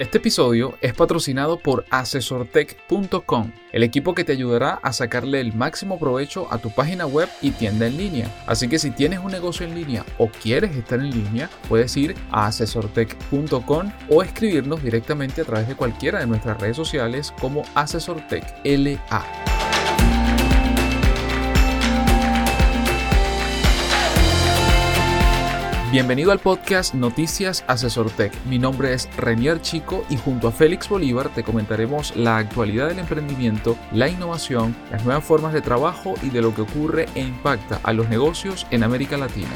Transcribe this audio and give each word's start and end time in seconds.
Este 0.00 0.16
episodio 0.16 0.78
es 0.80 0.94
patrocinado 0.94 1.58
por 1.58 1.84
asesortech.com, 1.90 3.52
el 3.70 3.82
equipo 3.82 4.14
que 4.14 4.24
te 4.24 4.32
ayudará 4.32 4.80
a 4.82 4.94
sacarle 4.94 5.42
el 5.42 5.52
máximo 5.52 5.98
provecho 5.98 6.50
a 6.50 6.56
tu 6.56 6.70
página 6.70 7.04
web 7.04 7.28
y 7.42 7.50
tienda 7.50 7.86
en 7.86 7.98
línea. 7.98 8.34
Así 8.46 8.66
que 8.66 8.78
si 8.78 8.92
tienes 8.92 9.18
un 9.18 9.30
negocio 9.30 9.66
en 9.66 9.74
línea 9.74 10.06
o 10.16 10.28
quieres 10.30 10.74
estar 10.74 11.00
en 11.00 11.10
línea, 11.10 11.50
puedes 11.68 11.94
ir 11.98 12.14
a 12.30 12.46
asesortech.com 12.46 13.92
o 14.08 14.22
escribirnos 14.22 14.82
directamente 14.82 15.42
a 15.42 15.44
través 15.44 15.68
de 15.68 15.76
cualquiera 15.76 16.20
de 16.20 16.26
nuestras 16.26 16.58
redes 16.58 16.78
sociales 16.78 17.34
como 17.38 17.62
asesortechLA. 17.74 19.49
Bienvenido 25.90 26.30
al 26.30 26.38
podcast 26.38 26.94
Noticias 26.94 27.64
Asesor 27.66 28.12
Tech. 28.12 28.32
Mi 28.44 28.60
nombre 28.60 28.94
es 28.94 29.08
Renier 29.16 29.60
Chico 29.60 30.04
y 30.08 30.16
junto 30.16 30.46
a 30.46 30.52
Félix 30.52 30.88
Bolívar 30.88 31.30
te 31.30 31.42
comentaremos 31.42 32.14
la 32.14 32.36
actualidad 32.36 32.86
del 32.86 33.00
emprendimiento, 33.00 33.76
la 33.90 34.08
innovación, 34.08 34.76
las 34.92 35.04
nuevas 35.04 35.24
formas 35.24 35.52
de 35.52 35.62
trabajo 35.62 36.14
y 36.22 36.30
de 36.30 36.42
lo 36.42 36.54
que 36.54 36.62
ocurre 36.62 37.06
e 37.16 37.22
impacta 37.22 37.80
a 37.82 37.92
los 37.92 38.08
negocios 38.08 38.68
en 38.70 38.84
América 38.84 39.16
Latina. 39.16 39.50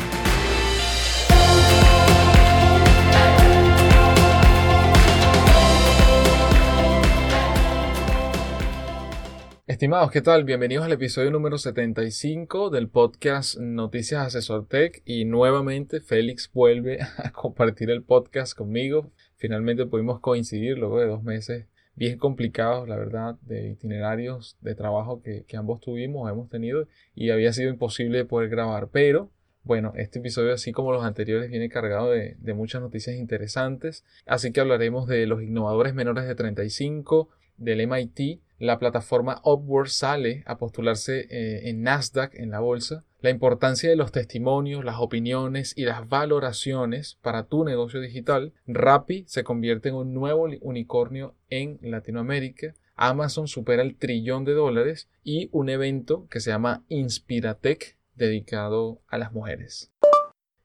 Estimados, 9.66 10.10
¿qué 10.10 10.20
tal? 10.20 10.44
Bienvenidos 10.44 10.84
al 10.84 10.92
episodio 10.92 11.30
número 11.30 11.56
75 11.56 12.68
del 12.68 12.90
podcast 12.90 13.56
Noticias 13.56 14.26
Asesor 14.26 14.68
Tech 14.68 15.00
y 15.06 15.24
nuevamente 15.24 16.02
Félix 16.02 16.52
vuelve 16.52 16.98
a 17.16 17.32
compartir 17.32 17.88
el 17.88 18.02
podcast 18.02 18.54
conmigo. 18.54 19.10
Finalmente 19.36 19.86
pudimos 19.86 20.20
coincidir 20.20 20.76
luego 20.76 21.00
de 21.00 21.06
dos 21.06 21.22
meses 21.22 21.64
bien 21.94 22.18
complicados, 22.18 22.86
la 22.90 22.98
verdad, 22.98 23.36
de 23.40 23.70
itinerarios 23.70 24.58
de 24.60 24.74
trabajo 24.74 25.22
que, 25.22 25.46
ambos 25.56 25.80
tuvimos, 25.80 26.30
hemos 26.30 26.50
tenido 26.50 26.86
y 27.14 27.30
había 27.30 27.50
sido 27.54 27.70
imposible 27.70 28.26
poder 28.26 28.50
grabar, 28.50 28.90
pero 28.92 29.30
bueno, 29.62 29.94
este 29.96 30.18
episodio, 30.18 30.52
así 30.52 30.72
como 30.72 30.92
los 30.92 31.04
anteriores, 31.04 31.48
viene 31.48 31.70
cargado 31.70 32.10
de, 32.10 32.36
de, 32.38 32.52
muchas 32.52 32.82
noticias 32.82 33.16
interesantes. 33.16 34.04
Así 34.26 34.52
que 34.52 34.60
hablaremos 34.60 35.08
de 35.08 35.26
los 35.26 35.42
innovadores 35.42 35.94
menores 35.94 36.26
de 36.26 36.34
35, 36.34 37.30
del 37.56 37.88
MIT, 37.88 38.43
la 38.58 38.78
plataforma 38.78 39.40
Upwork 39.44 39.88
sale 39.88 40.42
a 40.46 40.58
postularse 40.58 41.26
eh, 41.30 41.68
en 41.68 41.82
Nasdaq, 41.82 42.34
en 42.34 42.50
la 42.50 42.60
bolsa, 42.60 43.04
la 43.20 43.30
importancia 43.30 43.88
de 43.88 43.96
los 43.96 44.12
testimonios, 44.12 44.84
las 44.84 44.96
opiniones 44.98 45.72
y 45.76 45.84
las 45.84 46.08
valoraciones 46.08 47.18
para 47.22 47.44
tu 47.46 47.64
negocio 47.64 48.00
digital, 48.00 48.52
Rappi 48.66 49.24
se 49.26 49.44
convierte 49.44 49.88
en 49.88 49.94
un 49.94 50.12
nuevo 50.12 50.48
unicornio 50.60 51.34
en 51.48 51.78
Latinoamérica, 51.80 52.74
Amazon 52.96 53.48
supera 53.48 53.82
el 53.82 53.96
trillón 53.96 54.44
de 54.44 54.52
dólares 54.52 55.08
y 55.22 55.48
un 55.52 55.68
evento 55.68 56.28
que 56.28 56.40
se 56.40 56.50
llama 56.50 56.84
Inspiratech 56.88 57.96
dedicado 58.14 59.00
a 59.08 59.18
las 59.18 59.32
mujeres. 59.32 59.90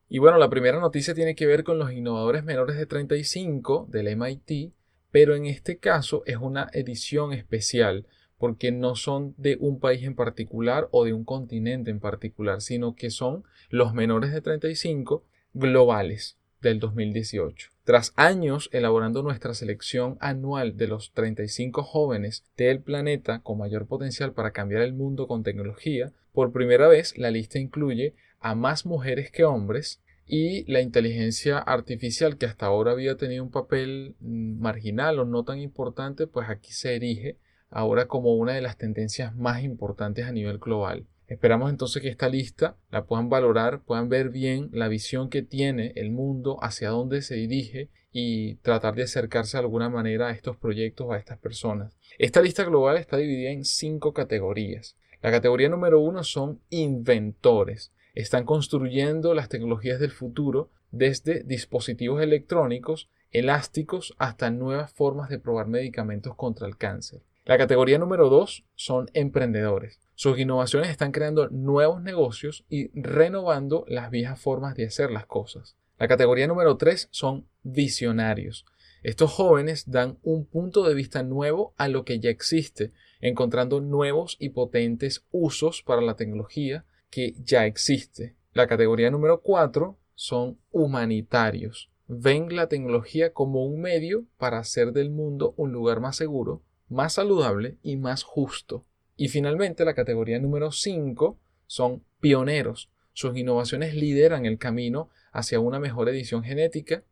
Y 0.07 0.19
bueno, 0.19 0.37
la 0.37 0.49
primera 0.49 0.79
noticia 0.79 1.13
tiene 1.13 1.35
que 1.35 1.45
ver 1.45 1.63
con 1.63 1.77
los 1.77 1.91
innovadores 1.91 2.43
menores 2.43 2.77
de 2.77 2.85
35 2.85 3.87
del 3.89 4.15
MIT 4.15 4.73
pero 5.11 5.35
en 5.35 5.45
este 5.45 5.77
caso 5.77 6.23
es 6.25 6.37
una 6.37 6.69
edición 6.73 7.33
especial 7.33 8.05
porque 8.37 8.71
no 8.71 8.95
son 8.95 9.35
de 9.37 9.57
un 9.59 9.79
país 9.79 10.03
en 10.03 10.15
particular 10.15 10.87
o 10.91 11.03
de 11.03 11.13
un 11.13 11.25
continente 11.25 11.91
en 11.91 11.99
particular, 11.99 12.61
sino 12.61 12.95
que 12.95 13.09
son 13.09 13.43
los 13.69 13.93
menores 13.93 14.31
de 14.31 14.41
35 14.41 15.23
globales 15.53 16.37
del 16.61 16.79
2018. 16.79 17.69
Tras 17.83 18.13
años 18.15 18.69
elaborando 18.71 19.23
nuestra 19.23 19.53
selección 19.53 20.17
anual 20.19 20.77
de 20.77 20.87
los 20.87 21.11
35 21.13 21.83
jóvenes 21.83 22.45
del 22.55 22.81
planeta 22.81 23.39
con 23.39 23.57
mayor 23.57 23.87
potencial 23.87 24.33
para 24.33 24.51
cambiar 24.51 24.83
el 24.83 24.93
mundo 24.93 25.27
con 25.27 25.43
tecnología, 25.43 26.11
por 26.31 26.51
primera 26.51 26.87
vez 26.87 27.17
la 27.17 27.31
lista 27.31 27.59
incluye 27.59 28.13
a 28.39 28.55
más 28.55 28.85
mujeres 28.85 29.31
que 29.31 29.43
hombres 29.43 30.01
y 30.31 30.63
la 30.71 30.79
inteligencia 30.79 31.57
artificial 31.57 32.37
que 32.37 32.45
hasta 32.45 32.67
ahora 32.67 32.91
había 32.91 33.17
tenido 33.17 33.43
un 33.43 33.49
papel 33.49 34.15
mm, 34.19 34.61
marginal 34.61 35.17
o 35.17 35.25
no 35.25 35.43
tan 35.43 35.59
importante, 35.59 36.27
pues 36.27 36.47
aquí 36.49 36.71
se 36.71 36.95
erige 36.95 37.37
ahora 37.71 38.05
como 38.05 38.35
una 38.35 38.53
de 38.53 38.61
las 38.61 38.77
tendencias 38.77 39.35
más 39.35 39.63
importantes 39.63 40.25
a 40.25 40.31
nivel 40.31 40.59
global. 40.59 41.07
Esperamos 41.27 41.71
entonces 41.71 42.03
que 42.03 42.09
esta 42.09 42.29
lista 42.29 42.77
la 42.91 43.05
puedan 43.05 43.29
valorar, 43.29 43.81
puedan 43.81 44.07
ver 44.07 44.29
bien 44.29 44.69
la 44.71 44.87
visión 44.87 45.29
que 45.31 45.41
tiene 45.41 45.93
el 45.95 46.11
mundo, 46.11 46.63
hacia 46.63 46.89
dónde 46.89 47.23
se 47.23 47.33
dirige 47.33 47.89
y 48.11 48.55
tratar 48.57 48.93
de 48.93 49.03
acercarse 49.03 49.57
de 49.57 49.61
alguna 49.61 49.89
manera 49.89 50.27
a 50.27 50.31
estos 50.31 50.57
proyectos, 50.57 51.11
a 51.11 51.17
estas 51.17 51.39
personas. 51.39 51.97
Esta 52.19 52.41
lista 52.41 52.63
global 52.63 52.97
está 52.97 53.17
dividida 53.17 53.49
en 53.49 53.65
cinco 53.65 54.13
categorías. 54.13 54.95
La 55.23 55.31
categoría 55.31 55.69
número 55.69 55.99
uno 55.99 56.23
son 56.23 56.59
inventores 56.69 57.91
están 58.21 58.43
construyendo 58.43 59.33
las 59.33 59.47
tecnologías 59.47 59.99
del 59.99 60.11
futuro 60.11 60.69
desde 60.91 61.43
dispositivos 61.43 62.21
electrónicos, 62.21 63.09
elásticos, 63.31 64.13
hasta 64.17 64.51
nuevas 64.51 64.91
formas 64.91 65.29
de 65.29 65.39
probar 65.39 65.67
medicamentos 65.67 66.35
contra 66.35 66.67
el 66.67 66.75
cáncer. 66.75 67.21
La 67.45 67.57
categoría 67.57 67.97
número 67.97 68.27
dos 68.27 68.65
son 68.75 69.09
emprendedores. 69.13 70.01
Sus 70.15 70.37
innovaciones 70.37 70.89
están 70.89 71.13
creando 71.13 71.47
nuevos 71.49 72.01
negocios 72.01 72.65
y 72.69 72.89
renovando 72.99 73.85
las 73.87 74.11
viejas 74.11 74.39
formas 74.39 74.75
de 74.75 74.85
hacer 74.85 75.11
las 75.11 75.25
cosas. 75.25 75.77
La 75.97 76.09
categoría 76.09 76.47
número 76.47 76.75
tres 76.75 77.07
son 77.11 77.47
visionarios. 77.63 78.65
Estos 79.01 79.31
jóvenes 79.31 79.89
dan 79.89 80.17
un 80.23 80.45
punto 80.45 80.83
de 80.83 80.93
vista 80.93 81.23
nuevo 81.23 81.73
a 81.77 81.87
lo 81.87 82.03
que 82.03 82.19
ya 82.19 82.29
existe, 82.29 82.91
encontrando 83.21 83.79
nuevos 83.79 84.35
y 84.39 84.49
potentes 84.49 85.25
usos 85.31 85.83
para 85.83 86.01
la 86.01 86.17
tecnología 86.17 86.83
que 87.09 87.35
ya 87.43 87.65
existe. 87.65 88.35
La 88.53 88.67
categoría 88.67 89.11
número 89.11 89.41
4 89.41 89.97
son 90.15 90.59
humanitarios. 90.71 91.89
Ven 92.07 92.55
la 92.55 92.67
tecnología 92.67 93.33
como 93.33 93.65
un 93.65 93.81
medio 93.81 94.25
para 94.37 94.57
hacer 94.57 94.93
del 94.93 95.11
mundo 95.11 95.53
un 95.57 95.71
lugar 95.71 95.99
más 95.99 96.15
seguro, 96.15 96.63
más 96.87 97.13
saludable 97.13 97.77
y 97.83 97.97
más 97.97 98.23
justo. 98.23 98.85
Y 99.15 99.27
finalmente 99.27 99.85
la 99.85 99.93
categoría 99.93 100.39
número 100.39 100.71
5 100.71 101.37
son 101.67 102.03
pioneros. 102.19 102.89
Sus 103.13 103.37
innovaciones 103.37 103.93
lideran 103.93 104.45
el 104.45 104.57
camino 104.57 105.09
hacia 105.31 105.59
una 105.59 105.79
mejor 105.79 106.09
edición 106.09 106.43
genética, 106.43 107.03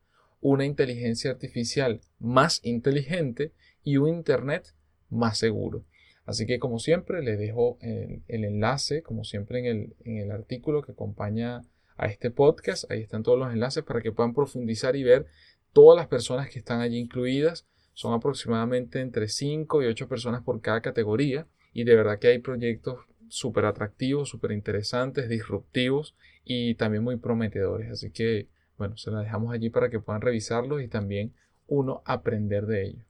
una 0.41 0.65
inteligencia 0.65 1.31
artificial 1.31 2.01
más 2.19 2.59
inteligente 2.63 3.51
y 3.83 3.97
un 3.97 4.09
Internet 4.09 4.73
más 5.09 5.37
seguro. 5.37 5.83
Así 6.27 6.45
que 6.45 6.59
como 6.59 6.77
siempre 6.77 7.23
les 7.23 7.39
dejo 7.39 7.77
el, 7.79 8.21
enlace, 8.27 9.01
como 9.01 9.23
siempre 9.23 9.59
en 9.59 9.65
el, 9.65 9.95
en 10.03 10.17
el, 10.17 10.31
artículo 10.31 10.81
que 10.81 10.91
acompaña 10.91 11.61
a 11.95 12.07
este 12.07 12.31
podcast. 12.31 12.91
Ahí 12.91 13.01
están 13.01 13.23
todos 13.23 13.39
los 13.39 13.51
enlaces 13.53 13.83
para 13.85 14.01
que 14.01 14.11
puedan 14.11 14.33
profundizar 14.33 14.97
y 14.97 15.03
ver 15.03 15.25
todas 15.71 15.95
las 15.95 16.07
personas 16.07 16.49
que 16.49 16.59
están 16.59 16.81
allí 16.81 16.97
incluidas. 16.97 17.65
Son 17.93 18.13
aproximadamente 18.13 18.99
entre 18.99 19.29
5 19.29 19.81
y 19.81 19.85
8 19.85 20.09
personas 20.09 20.43
por 20.43 20.59
cada 20.59 20.81
categoría. 20.81 21.47
Y 21.71 21.85
de 21.85 21.95
verdad 21.95 22.19
que 22.19 22.27
hay 22.27 22.39
proyectos 22.39 22.99
súper 23.29 23.63
atractivos, 23.63 24.27
súper 24.27 24.51
interesantes, 24.51 25.29
disruptivos 25.29 26.13
y 26.43 26.75
también 26.75 27.05
muy 27.05 27.15
prometedores. 27.15 27.89
Así 27.89 28.11
que, 28.11 28.49
bueno, 28.77 28.97
se 28.97 29.11
las 29.11 29.23
dejamos 29.23 29.53
allí 29.53 29.69
para 29.69 29.89
que 29.89 30.01
puedan 30.01 30.21
revisarlos 30.21 30.81
y 30.81 30.89
también 30.89 31.33
uno 31.67 32.01
aprender 32.05 32.65
de 32.65 32.83
ellos. 32.83 33.06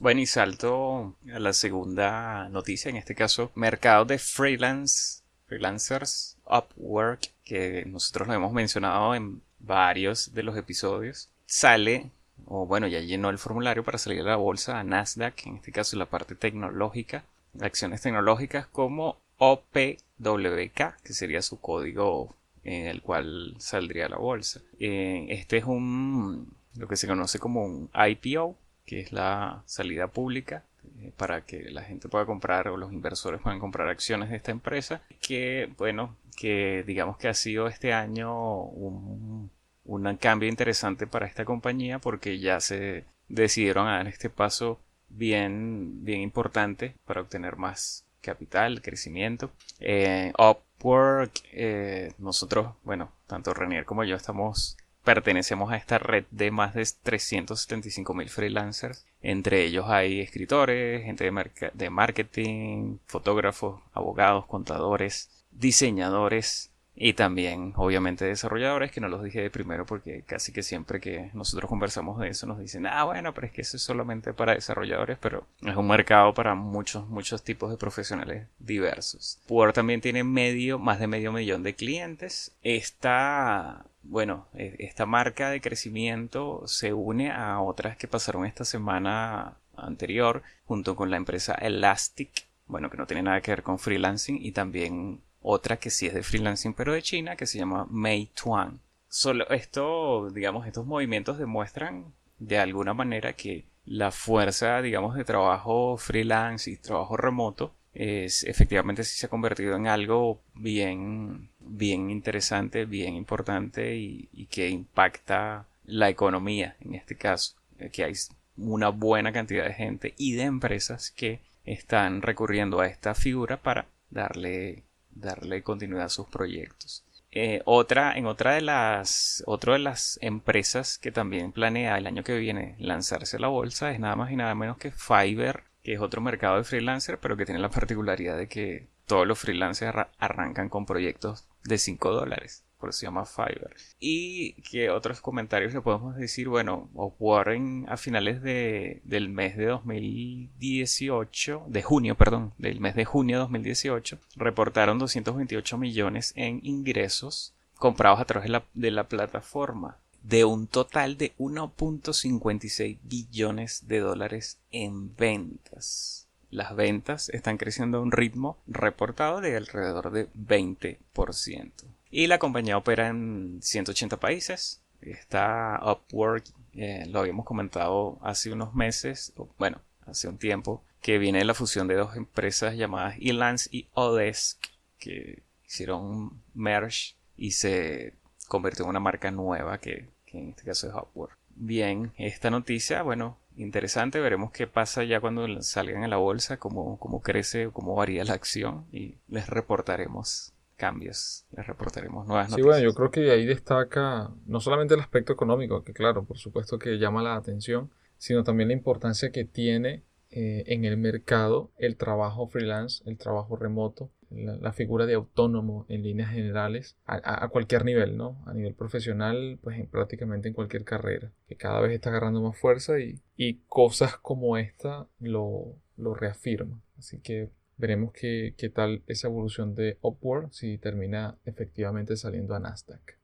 Bueno, 0.00 0.20
y 0.20 0.26
salto 0.26 1.16
a 1.34 1.38
la 1.40 1.52
segunda 1.52 2.48
noticia, 2.50 2.88
en 2.88 2.96
este 2.96 3.16
caso, 3.16 3.50
mercado 3.56 4.04
de 4.04 4.18
freelance, 4.20 5.22
freelancers, 5.46 6.36
Upwork, 6.44 7.32
que 7.44 7.84
nosotros 7.84 8.28
lo 8.28 8.34
hemos 8.34 8.52
mencionado 8.52 9.16
en 9.16 9.42
varios 9.58 10.34
de 10.34 10.44
los 10.44 10.56
episodios. 10.56 11.30
Sale, 11.46 12.12
o 12.46 12.64
bueno, 12.64 12.86
ya 12.86 13.00
llenó 13.00 13.28
el 13.30 13.38
formulario 13.38 13.82
para 13.82 13.98
salir 13.98 14.20
a 14.20 14.24
la 14.24 14.36
bolsa 14.36 14.78
a 14.78 14.84
Nasdaq, 14.84 15.46
en 15.46 15.56
este 15.56 15.72
caso 15.72 15.96
la 15.96 16.06
parte 16.06 16.36
tecnológica, 16.36 17.24
acciones 17.60 18.00
tecnológicas 18.00 18.68
como 18.68 19.18
OPWK, 19.38 21.02
que 21.02 21.12
sería 21.12 21.42
su 21.42 21.60
código 21.60 22.36
en 22.62 22.86
el 22.86 23.02
cual 23.02 23.56
saldría 23.58 24.06
a 24.06 24.10
la 24.10 24.18
bolsa. 24.18 24.60
Eh, 24.78 25.26
este 25.30 25.56
es 25.56 25.64
un, 25.64 26.54
lo 26.76 26.86
que 26.86 26.96
se 26.96 27.08
conoce 27.08 27.40
como 27.40 27.64
un 27.64 27.90
IPO, 27.94 28.56
que 28.88 29.00
es 29.00 29.12
la 29.12 29.62
salida 29.66 30.08
pública 30.08 30.64
eh, 31.02 31.12
para 31.14 31.42
que 31.42 31.70
la 31.70 31.82
gente 31.82 32.08
pueda 32.08 32.24
comprar 32.24 32.68
o 32.68 32.78
los 32.78 32.90
inversores 32.90 33.38
puedan 33.42 33.60
comprar 33.60 33.86
acciones 33.88 34.30
de 34.30 34.36
esta 34.36 34.50
empresa. 34.50 35.02
Que 35.20 35.70
bueno 35.76 36.16
que 36.38 36.84
digamos 36.86 37.18
que 37.18 37.28
ha 37.28 37.34
sido 37.34 37.66
este 37.68 37.92
año 37.92 38.62
un, 38.62 39.50
un 39.84 40.16
cambio 40.16 40.48
interesante 40.48 41.06
para 41.06 41.26
esta 41.26 41.44
compañía 41.44 41.98
porque 41.98 42.38
ya 42.38 42.60
se 42.60 43.04
decidieron 43.28 43.88
a 43.88 43.96
dar 43.98 44.08
este 44.08 44.30
paso 44.30 44.80
bien 45.10 46.02
bien 46.02 46.22
importante 46.22 46.94
para 47.04 47.20
obtener 47.20 47.56
más 47.56 48.06
capital 48.22 48.80
crecimiento. 48.80 49.50
Eh, 49.80 50.32
Upwork 50.38 51.32
eh, 51.52 52.12
nosotros 52.16 52.74
bueno 52.84 53.12
tanto 53.26 53.52
Renier 53.52 53.84
como 53.84 54.04
yo 54.04 54.16
estamos 54.16 54.78
pertenecemos 55.08 55.72
a 55.72 55.76
esta 55.78 55.96
red 55.96 56.26
de 56.30 56.50
más 56.50 56.74
de 56.74 56.86
375 57.02 58.12
mil 58.12 58.28
freelancers. 58.28 59.06
Entre 59.22 59.64
ellos 59.64 59.86
hay 59.88 60.20
escritores, 60.20 61.02
gente 61.02 61.32
de, 61.72 61.88
marketing, 61.88 62.98
fotógrafos, 63.06 63.80
abogados, 63.94 64.44
contadores, 64.44 65.30
diseñadores, 65.50 66.72
y 67.00 67.12
también, 67.12 67.74
obviamente, 67.76 68.24
desarrolladores, 68.24 68.90
que 68.90 69.00
no 69.00 69.06
los 69.08 69.22
dije 69.22 69.40
de 69.40 69.50
primero 69.50 69.86
porque 69.86 70.24
casi 70.26 70.52
que 70.52 70.64
siempre 70.64 71.00
que 71.00 71.30
nosotros 71.32 71.68
conversamos 71.68 72.18
de 72.18 72.28
eso 72.28 72.46
nos 72.48 72.58
dicen, 72.58 72.86
ah, 72.86 73.04
bueno, 73.04 73.32
pero 73.32 73.46
es 73.46 73.52
que 73.52 73.62
eso 73.62 73.76
es 73.76 73.84
solamente 73.84 74.34
para 74.34 74.54
desarrolladores, 74.54 75.16
pero 75.16 75.46
es 75.62 75.76
un 75.76 75.86
mercado 75.86 76.34
para 76.34 76.56
muchos, 76.56 77.08
muchos 77.08 77.44
tipos 77.44 77.70
de 77.70 77.76
profesionales 77.76 78.48
diversos. 78.58 79.40
Power 79.46 79.72
también 79.72 80.00
tiene 80.00 80.24
medio, 80.24 80.80
más 80.80 80.98
de 80.98 81.06
medio 81.06 81.30
millón 81.30 81.62
de 81.62 81.76
clientes. 81.76 82.56
Esta, 82.64 83.84
bueno, 84.08 84.48
e, 84.54 84.74
esta 84.78 85.06
marca 85.06 85.50
de 85.50 85.60
crecimiento 85.60 86.62
se 86.66 86.92
une 86.92 87.30
a 87.30 87.60
otras 87.60 87.96
que 87.96 88.08
pasaron 88.08 88.46
esta 88.46 88.64
semana 88.64 89.56
anterior 89.76 90.42
junto 90.64 90.96
con 90.96 91.10
la 91.10 91.18
empresa 91.18 91.54
Elastic, 91.54 92.46
bueno, 92.66 92.90
que 92.90 92.96
no 92.96 93.06
tiene 93.06 93.22
nada 93.22 93.40
que 93.40 93.52
ver 93.52 93.62
con 93.62 93.78
freelancing 93.78 94.38
y 94.40 94.52
también 94.52 95.20
otra 95.40 95.76
que 95.76 95.90
sí 95.90 96.06
es 96.06 96.14
de 96.14 96.22
freelancing 96.22 96.74
pero 96.74 96.92
de 96.92 97.02
China 97.02 97.36
que 97.36 97.46
se 97.46 97.58
llama 97.58 97.86
Meituan. 97.90 98.80
Solo 99.08 99.48
esto, 99.50 100.30
digamos, 100.30 100.66
estos 100.66 100.86
movimientos 100.86 101.38
demuestran 101.38 102.12
de 102.38 102.58
alguna 102.58 102.94
manera 102.94 103.34
que 103.34 103.66
la 103.84 104.10
fuerza, 104.10 104.82
digamos, 104.82 105.16
de 105.16 105.24
trabajo 105.24 105.96
freelance 105.96 106.70
y 106.70 106.76
trabajo 106.76 107.16
remoto 107.16 107.74
es 107.98 108.44
efectivamente 108.44 109.02
sí 109.02 109.16
se 109.16 109.26
ha 109.26 109.28
convertido 109.28 109.74
en 109.76 109.88
algo 109.88 110.40
bien, 110.54 111.50
bien 111.58 112.10
interesante, 112.10 112.84
bien 112.84 113.14
importante 113.14 113.96
y, 113.96 114.46
que 114.50 114.68
impacta 114.68 115.66
la 115.84 116.08
economía 116.08 116.76
en 116.80 116.94
este 116.94 117.16
caso, 117.16 117.56
que 117.92 118.04
hay 118.04 118.14
una 118.56 118.90
buena 118.90 119.32
cantidad 119.32 119.64
de 119.64 119.74
gente 119.74 120.14
y 120.16 120.34
de 120.34 120.42
empresas 120.42 121.10
que 121.10 121.40
están 121.64 122.22
recurriendo 122.22 122.80
a 122.80 122.86
esta 122.86 123.14
figura 123.14 123.56
para 123.56 123.86
darle 124.10 124.84
darle 125.10 125.62
continuidad 125.62 126.06
a 126.06 126.08
sus 126.08 126.28
proyectos. 126.28 127.04
Eh, 127.30 127.60
otra, 127.66 128.16
en 128.16 128.26
otra 128.26 128.54
de 128.54 128.62
las, 128.62 129.44
de 129.46 129.78
las 129.78 130.18
empresas 130.22 130.96
que 130.98 131.12
también 131.12 131.52
planea 131.52 131.98
el 131.98 132.06
año 132.06 132.24
que 132.24 132.38
viene 132.38 132.74
lanzarse 132.78 133.36
a 133.36 133.40
la 133.40 133.48
bolsa 133.48 133.90
es 133.90 134.00
nada 134.00 134.16
más 134.16 134.30
y 134.30 134.36
nada 134.36 134.54
menos 134.54 134.78
que 134.78 134.92
Fiverr, 134.92 135.64
que 135.88 135.94
es 135.94 136.00
otro 136.02 136.20
mercado 136.20 136.58
de 136.58 136.64
freelancer, 136.64 137.16
pero 137.16 137.34
que 137.34 137.46
tiene 137.46 137.60
la 137.60 137.70
particularidad 137.70 138.36
de 138.36 138.46
que 138.46 138.88
todos 139.06 139.26
los 139.26 139.38
freelancers 139.38 140.06
arrancan 140.18 140.68
con 140.68 140.84
proyectos 140.84 141.46
de 141.64 141.78
5 141.78 142.12
dólares 142.12 142.62
por 142.78 142.90
eso 142.90 142.98
se 143.00 143.06
llama 143.06 143.24
Fiverr. 143.24 143.74
Y 143.98 144.52
que 144.62 144.90
otros 144.90 145.20
comentarios 145.20 145.74
le 145.74 145.80
podemos 145.80 146.14
decir, 146.14 146.48
bueno, 146.48 146.88
Warren 146.94 147.86
a 147.88 147.96
finales 147.96 148.40
de, 148.40 149.00
del 149.02 149.30
mes 149.30 149.56
de 149.56 149.64
2018, 149.66 151.64
de 151.66 151.82
junio, 151.82 152.14
perdón, 152.14 152.52
del 152.58 152.78
mes 152.78 152.94
de 152.94 153.04
junio 153.04 153.38
de 153.38 153.40
2018, 153.40 154.20
reportaron 154.36 155.00
228 155.00 155.76
millones 155.76 156.32
en 156.36 156.60
ingresos 156.62 157.52
comprados 157.78 158.20
a 158.20 158.26
través 158.26 158.44
de 158.44 158.52
la, 158.52 158.62
de 158.74 158.92
la 158.92 159.08
plataforma 159.08 159.96
de 160.28 160.44
un 160.44 160.66
total 160.66 161.16
de 161.16 161.34
1.56 161.38 162.98
billones 163.02 163.88
de 163.88 164.00
dólares 164.00 164.58
en 164.70 165.16
ventas. 165.16 166.28
Las 166.50 166.76
ventas 166.76 167.30
están 167.30 167.56
creciendo 167.56 167.98
a 167.98 168.00
un 168.02 168.12
ritmo 168.12 168.58
reportado 168.66 169.40
de 169.40 169.56
alrededor 169.56 170.10
de 170.10 170.28
20%. 170.32 171.72
Y 172.10 172.26
la 172.26 172.38
compañía 172.38 172.76
opera 172.76 173.08
en 173.08 173.60
180 173.62 174.18
países. 174.18 174.82
Está 175.00 175.80
Upwork, 175.82 176.44
eh, 176.74 177.06
lo 177.08 177.20
habíamos 177.20 177.46
comentado 177.46 178.18
hace 178.20 178.52
unos 178.52 178.74
meses, 178.74 179.32
bueno, 179.58 179.80
hace 180.04 180.28
un 180.28 180.36
tiempo, 180.36 180.82
que 181.00 181.16
viene 181.16 181.38
de 181.38 181.44
la 181.46 181.54
fusión 181.54 181.88
de 181.88 181.94
dos 181.94 182.16
empresas 182.16 182.74
llamadas 182.74 183.16
Elance 183.18 183.70
y 183.72 183.88
Odesk, 183.94 184.58
que 184.98 185.42
hicieron 185.66 186.42
merge 186.52 187.14
y 187.36 187.52
se 187.52 188.14
convirtió 188.46 188.84
en 188.84 188.90
una 188.90 189.00
marca 189.00 189.30
nueva 189.30 189.78
que, 189.78 190.08
que 190.30 190.38
en 190.38 190.50
este 190.50 190.64
caso 190.64 190.88
es 190.88 190.94
Upwork. 190.94 191.36
Bien, 191.54 192.12
esta 192.16 192.50
noticia, 192.50 193.02
bueno, 193.02 193.38
interesante. 193.56 194.20
Veremos 194.20 194.52
qué 194.52 194.66
pasa 194.66 195.04
ya 195.04 195.20
cuando 195.20 195.62
salgan 195.62 196.04
a 196.04 196.08
la 196.08 196.16
bolsa, 196.16 196.58
cómo, 196.58 196.98
cómo 196.98 197.20
crece, 197.20 197.70
cómo 197.72 197.94
varía 197.94 198.24
la 198.24 198.34
acción 198.34 198.86
y 198.92 199.16
les 199.28 199.48
reportaremos 199.48 200.52
cambios. 200.76 201.44
Les 201.56 201.66
reportaremos 201.66 202.26
nuevas 202.26 202.50
noticias. 202.50 202.64
Sí, 202.64 202.68
bueno, 202.68 202.84
yo 202.84 202.94
creo 202.94 203.10
que 203.10 203.30
ahí 203.30 203.44
destaca 203.44 204.30
no 204.46 204.60
solamente 204.60 204.94
el 204.94 205.00
aspecto 205.00 205.32
económico, 205.32 205.82
que 205.82 205.92
claro, 205.92 206.24
por 206.24 206.38
supuesto 206.38 206.78
que 206.78 206.98
llama 206.98 207.22
la 207.22 207.34
atención, 207.34 207.90
sino 208.18 208.44
también 208.44 208.68
la 208.68 208.74
importancia 208.74 209.32
que 209.32 209.44
tiene 209.44 210.02
eh, 210.30 210.64
en 210.66 210.84
el 210.84 210.96
mercado 210.96 211.70
el 211.78 211.96
trabajo 211.96 212.48
freelance, 212.48 213.02
el 213.06 213.16
trabajo 213.18 213.56
remoto, 213.56 214.10
la, 214.30 214.72
figura 214.72 215.06
de 215.06 215.14
autónomo 215.14 215.86
en 215.88 216.02
líneas 216.02 216.30
generales, 216.30 216.96
a, 217.06 217.48
cualquier 217.48 217.84
nivel, 217.84 218.16
¿no? 218.16 218.42
A 218.46 218.52
nivel 218.52 218.74
profesional, 218.74 219.58
pues 219.62 219.78
en, 219.78 219.86
prácticamente 219.86 220.48
en 220.48 220.54
cualquier 220.54 220.84
carrera, 220.84 221.32
que 221.48 221.56
cada 221.56 221.80
vez 221.80 221.92
está 221.92 222.10
agarrando 222.10 222.42
más 222.42 222.58
fuerza 222.58 223.00
y, 223.00 223.20
y 223.36 223.60
cosas 223.68 224.18
como 224.18 224.58
esta 224.58 225.06
lo, 225.18 225.76
lo 225.96 226.14
reafirman. 226.14 226.82
Así 226.98 227.20
que 227.20 227.50
Veremos 227.78 228.12
qué, 228.12 228.54
qué 228.58 228.68
tal 228.70 229.04
esa 229.06 229.28
evolución 229.28 229.76
de 229.76 229.98
Upward 230.02 230.50
si 230.50 230.78
termina 230.78 231.38
efectivamente 231.44 232.16
saliendo 232.16 232.56
a 232.56 232.58
Nasdaq. 232.58 233.17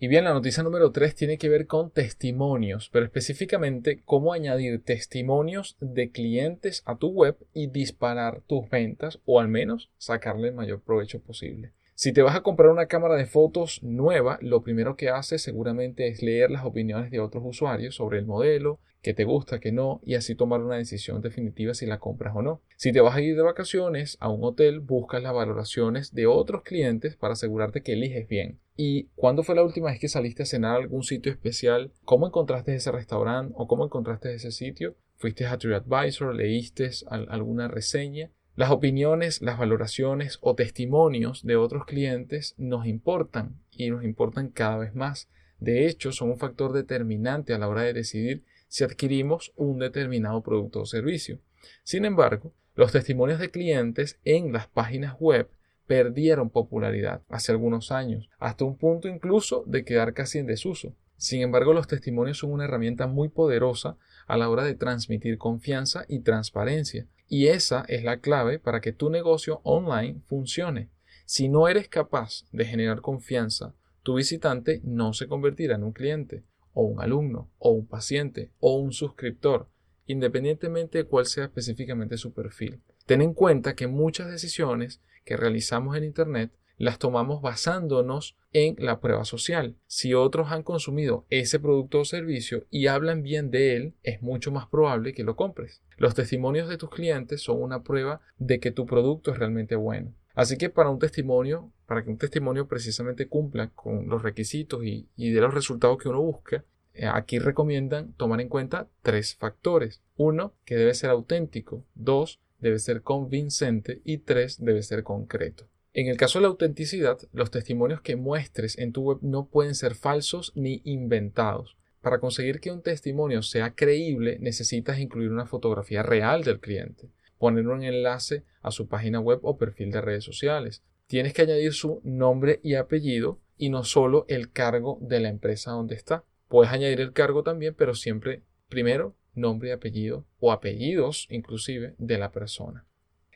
Y 0.00 0.06
bien, 0.06 0.22
la 0.22 0.32
noticia 0.32 0.62
número 0.62 0.92
3 0.92 1.16
tiene 1.16 1.38
que 1.38 1.48
ver 1.48 1.66
con 1.66 1.90
testimonios, 1.90 2.88
pero 2.92 3.04
específicamente 3.04 4.00
cómo 4.04 4.32
añadir 4.32 4.80
testimonios 4.84 5.76
de 5.80 6.12
clientes 6.12 6.84
a 6.86 6.96
tu 6.96 7.08
web 7.08 7.36
y 7.52 7.66
disparar 7.66 8.42
tus 8.46 8.70
ventas 8.70 9.18
o 9.24 9.40
al 9.40 9.48
menos 9.48 9.90
sacarle 9.98 10.48
el 10.48 10.54
mayor 10.54 10.82
provecho 10.82 11.20
posible. 11.20 11.72
Si 11.94 12.12
te 12.12 12.22
vas 12.22 12.36
a 12.36 12.42
comprar 12.42 12.70
una 12.70 12.86
cámara 12.86 13.16
de 13.16 13.26
fotos 13.26 13.82
nueva, 13.82 14.38
lo 14.40 14.62
primero 14.62 14.94
que 14.94 15.08
haces 15.08 15.42
seguramente 15.42 16.06
es 16.06 16.22
leer 16.22 16.52
las 16.52 16.64
opiniones 16.64 17.10
de 17.10 17.18
otros 17.18 17.42
usuarios 17.44 17.96
sobre 17.96 18.20
el 18.20 18.24
modelo, 18.24 18.78
que 19.02 19.14
te 19.14 19.24
gusta, 19.24 19.60
que 19.60 19.72
no, 19.72 20.00
y 20.04 20.14
así 20.14 20.34
tomar 20.34 20.60
una 20.60 20.76
decisión 20.76 21.20
definitiva 21.20 21.74
si 21.74 21.86
la 21.86 21.98
compras 21.98 22.34
o 22.34 22.42
no. 22.42 22.60
Si 22.76 22.92
te 22.92 23.00
vas 23.00 23.16
a 23.16 23.20
ir 23.20 23.36
de 23.36 23.42
vacaciones 23.42 24.16
a 24.20 24.28
un 24.28 24.44
hotel, 24.44 24.80
buscas 24.80 25.22
las 25.22 25.34
valoraciones 25.34 26.14
de 26.14 26.26
otros 26.26 26.62
clientes 26.62 27.16
para 27.16 27.34
asegurarte 27.34 27.82
que 27.82 27.92
eliges 27.92 28.28
bien. 28.28 28.58
¿Y 28.76 29.04
cuándo 29.16 29.42
fue 29.42 29.54
la 29.54 29.64
última 29.64 29.90
vez 29.90 30.00
que 30.00 30.08
saliste 30.08 30.44
a 30.44 30.46
cenar 30.46 30.74
a 30.74 30.82
algún 30.82 31.02
sitio 31.02 31.32
especial? 31.32 31.92
¿Cómo 32.04 32.26
encontraste 32.26 32.74
ese 32.74 32.92
restaurante 32.92 33.54
o 33.56 33.66
cómo 33.66 33.84
encontraste 33.84 34.34
ese 34.34 34.52
sitio? 34.52 34.96
¿Fuiste 35.16 35.46
a 35.46 35.58
TripAdvisor? 35.58 36.34
¿Leíste 36.34 36.90
alguna 37.08 37.66
reseña? 37.68 38.30
Las 38.54 38.70
opiniones, 38.70 39.40
las 39.40 39.58
valoraciones 39.58 40.38
o 40.40 40.56
testimonios 40.56 41.44
de 41.44 41.54
otros 41.54 41.86
clientes 41.86 42.54
nos 42.58 42.86
importan 42.86 43.60
y 43.70 43.90
nos 43.90 44.02
importan 44.02 44.48
cada 44.48 44.78
vez 44.78 44.96
más. 44.96 45.28
De 45.60 45.86
hecho, 45.86 46.12
son 46.12 46.30
un 46.30 46.38
factor 46.38 46.72
determinante 46.72 47.54
a 47.54 47.58
la 47.58 47.68
hora 47.68 47.82
de 47.82 47.92
decidir 47.92 48.44
si 48.68 48.84
adquirimos 48.84 49.52
un 49.56 49.78
determinado 49.78 50.42
producto 50.42 50.80
o 50.82 50.86
servicio. 50.86 51.40
Sin 51.82 52.04
embargo, 52.04 52.52
los 52.74 52.92
testimonios 52.92 53.40
de 53.40 53.50
clientes 53.50 54.20
en 54.24 54.52
las 54.52 54.68
páginas 54.68 55.16
web 55.18 55.50
perdieron 55.86 56.50
popularidad 56.50 57.22
hace 57.28 57.50
algunos 57.50 57.90
años, 57.90 58.28
hasta 58.38 58.64
un 58.64 58.76
punto 58.76 59.08
incluso 59.08 59.64
de 59.66 59.84
quedar 59.84 60.12
casi 60.14 60.38
en 60.38 60.46
desuso. 60.46 60.94
Sin 61.16 61.42
embargo, 61.42 61.72
los 61.72 61.88
testimonios 61.88 62.38
son 62.38 62.52
una 62.52 62.64
herramienta 62.64 63.08
muy 63.08 63.28
poderosa 63.28 63.96
a 64.28 64.36
la 64.36 64.48
hora 64.48 64.62
de 64.62 64.74
transmitir 64.74 65.38
confianza 65.38 66.04
y 66.06 66.20
transparencia. 66.20 67.06
Y 67.26 67.48
esa 67.48 67.84
es 67.88 68.04
la 68.04 68.20
clave 68.20 68.58
para 68.58 68.80
que 68.80 68.92
tu 68.92 69.10
negocio 69.10 69.60
online 69.64 70.20
funcione. 70.26 70.90
Si 71.24 71.48
no 71.48 71.68
eres 71.68 71.88
capaz 71.88 72.44
de 72.52 72.64
generar 72.64 73.00
confianza, 73.00 73.74
tu 74.02 74.14
visitante 74.14 74.80
no 74.84 75.12
se 75.12 75.26
convertirá 75.26 75.74
en 75.74 75.84
un 75.84 75.92
cliente, 75.92 76.44
o 76.78 76.82
un 76.82 77.00
alumno, 77.00 77.50
o 77.58 77.72
un 77.72 77.88
paciente, 77.88 78.52
o 78.60 78.76
un 78.76 78.92
suscriptor, 78.92 79.68
independientemente 80.06 80.98
de 80.98 81.04
cuál 81.04 81.26
sea 81.26 81.46
específicamente 81.46 82.16
su 82.16 82.32
perfil. 82.32 82.80
Ten 83.04 83.20
en 83.20 83.34
cuenta 83.34 83.74
que 83.74 83.88
muchas 83.88 84.30
decisiones 84.30 85.00
que 85.24 85.36
realizamos 85.36 85.96
en 85.96 86.04
Internet 86.04 86.52
las 86.76 87.00
tomamos 87.00 87.42
basándonos 87.42 88.36
en 88.52 88.76
la 88.78 89.00
prueba 89.00 89.24
social. 89.24 89.74
Si 89.88 90.14
otros 90.14 90.52
han 90.52 90.62
consumido 90.62 91.26
ese 91.30 91.58
producto 91.58 91.98
o 91.98 92.04
servicio 92.04 92.64
y 92.70 92.86
hablan 92.86 93.24
bien 93.24 93.50
de 93.50 93.74
él, 93.74 93.94
es 94.04 94.22
mucho 94.22 94.52
más 94.52 94.68
probable 94.68 95.14
que 95.14 95.24
lo 95.24 95.34
compres. 95.34 95.82
Los 95.96 96.14
testimonios 96.14 96.68
de 96.68 96.78
tus 96.78 96.90
clientes 96.90 97.42
son 97.42 97.60
una 97.60 97.82
prueba 97.82 98.20
de 98.38 98.60
que 98.60 98.70
tu 98.70 98.86
producto 98.86 99.32
es 99.32 99.38
realmente 99.38 99.74
bueno. 99.74 100.14
Así 100.38 100.56
que 100.56 100.70
para 100.70 100.88
un 100.88 101.00
testimonio, 101.00 101.72
para 101.84 102.04
que 102.04 102.10
un 102.10 102.16
testimonio 102.16 102.68
precisamente 102.68 103.26
cumpla 103.26 103.70
con 103.70 104.08
los 104.08 104.22
requisitos 104.22 104.84
y, 104.84 105.08
y 105.16 105.32
de 105.32 105.40
los 105.40 105.52
resultados 105.52 105.98
que 105.98 106.08
uno 106.08 106.22
busca, 106.22 106.64
eh, 106.94 107.08
aquí 107.12 107.40
recomiendan 107.40 108.12
tomar 108.12 108.40
en 108.40 108.48
cuenta 108.48 108.88
tres 109.02 109.34
factores. 109.34 110.00
Uno, 110.16 110.54
que 110.64 110.76
debe 110.76 110.94
ser 110.94 111.10
auténtico. 111.10 111.84
Dos, 111.96 112.38
debe 112.60 112.78
ser 112.78 113.02
convincente. 113.02 114.00
Y 114.04 114.18
tres, 114.18 114.64
debe 114.64 114.84
ser 114.84 115.02
concreto. 115.02 115.66
En 115.92 116.06
el 116.06 116.16
caso 116.16 116.38
de 116.38 116.44
la 116.44 116.50
autenticidad, 116.50 117.18
los 117.32 117.50
testimonios 117.50 118.00
que 118.00 118.14
muestres 118.14 118.78
en 118.78 118.92
tu 118.92 119.02
web 119.02 119.18
no 119.22 119.48
pueden 119.48 119.74
ser 119.74 119.96
falsos 119.96 120.52
ni 120.54 120.82
inventados. 120.84 121.76
Para 122.00 122.20
conseguir 122.20 122.60
que 122.60 122.70
un 122.70 122.82
testimonio 122.82 123.42
sea 123.42 123.74
creíble, 123.74 124.38
necesitas 124.38 125.00
incluir 125.00 125.32
una 125.32 125.46
fotografía 125.46 126.04
real 126.04 126.44
del 126.44 126.60
cliente, 126.60 127.10
poner 127.38 127.66
un 127.68 127.82
enlace 127.82 128.44
a 128.60 128.70
su 128.70 128.88
página 128.88 129.20
web 129.20 129.40
o 129.42 129.56
perfil 129.56 129.90
de 129.90 130.00
redes 130.00 130.24
sociales. 130.24 130.82
Tienes 131.06 131.32
que 131.32 131.42
añadir 131.42 131.72
su 131.72 132.00
nombre 132.04 132.60
y 132.62 132.74
apellido 132.74 133.40
y 133.56 133.70
no 133.70 133.84
solo 133.84 134.24
el 134.28 134.52
cargo 134.52 134.98
de 135.00 135.20
la 135.20 135.28
empresa 135.28 135.70
donde 135.70 135.94
está. 135.94 136.24
Puedes 136.48 136.72
añadir 136.72 137.00
el 137.00 137.12
cargo 137.12 137.42
también, 137.42 137.74
pero 137.74 137.94
siempre 137.94 138.42
primero 138.68 139.16
nombre 139.34 139.70
y 139.70 139.72
apellido 139.72 140.26
o 140.40 140.52
apellidos 140.52 141.26
inclusive 141.30 141.94
de 141.98 142.18
la 142.18 142.32
persona. 142.32 142.86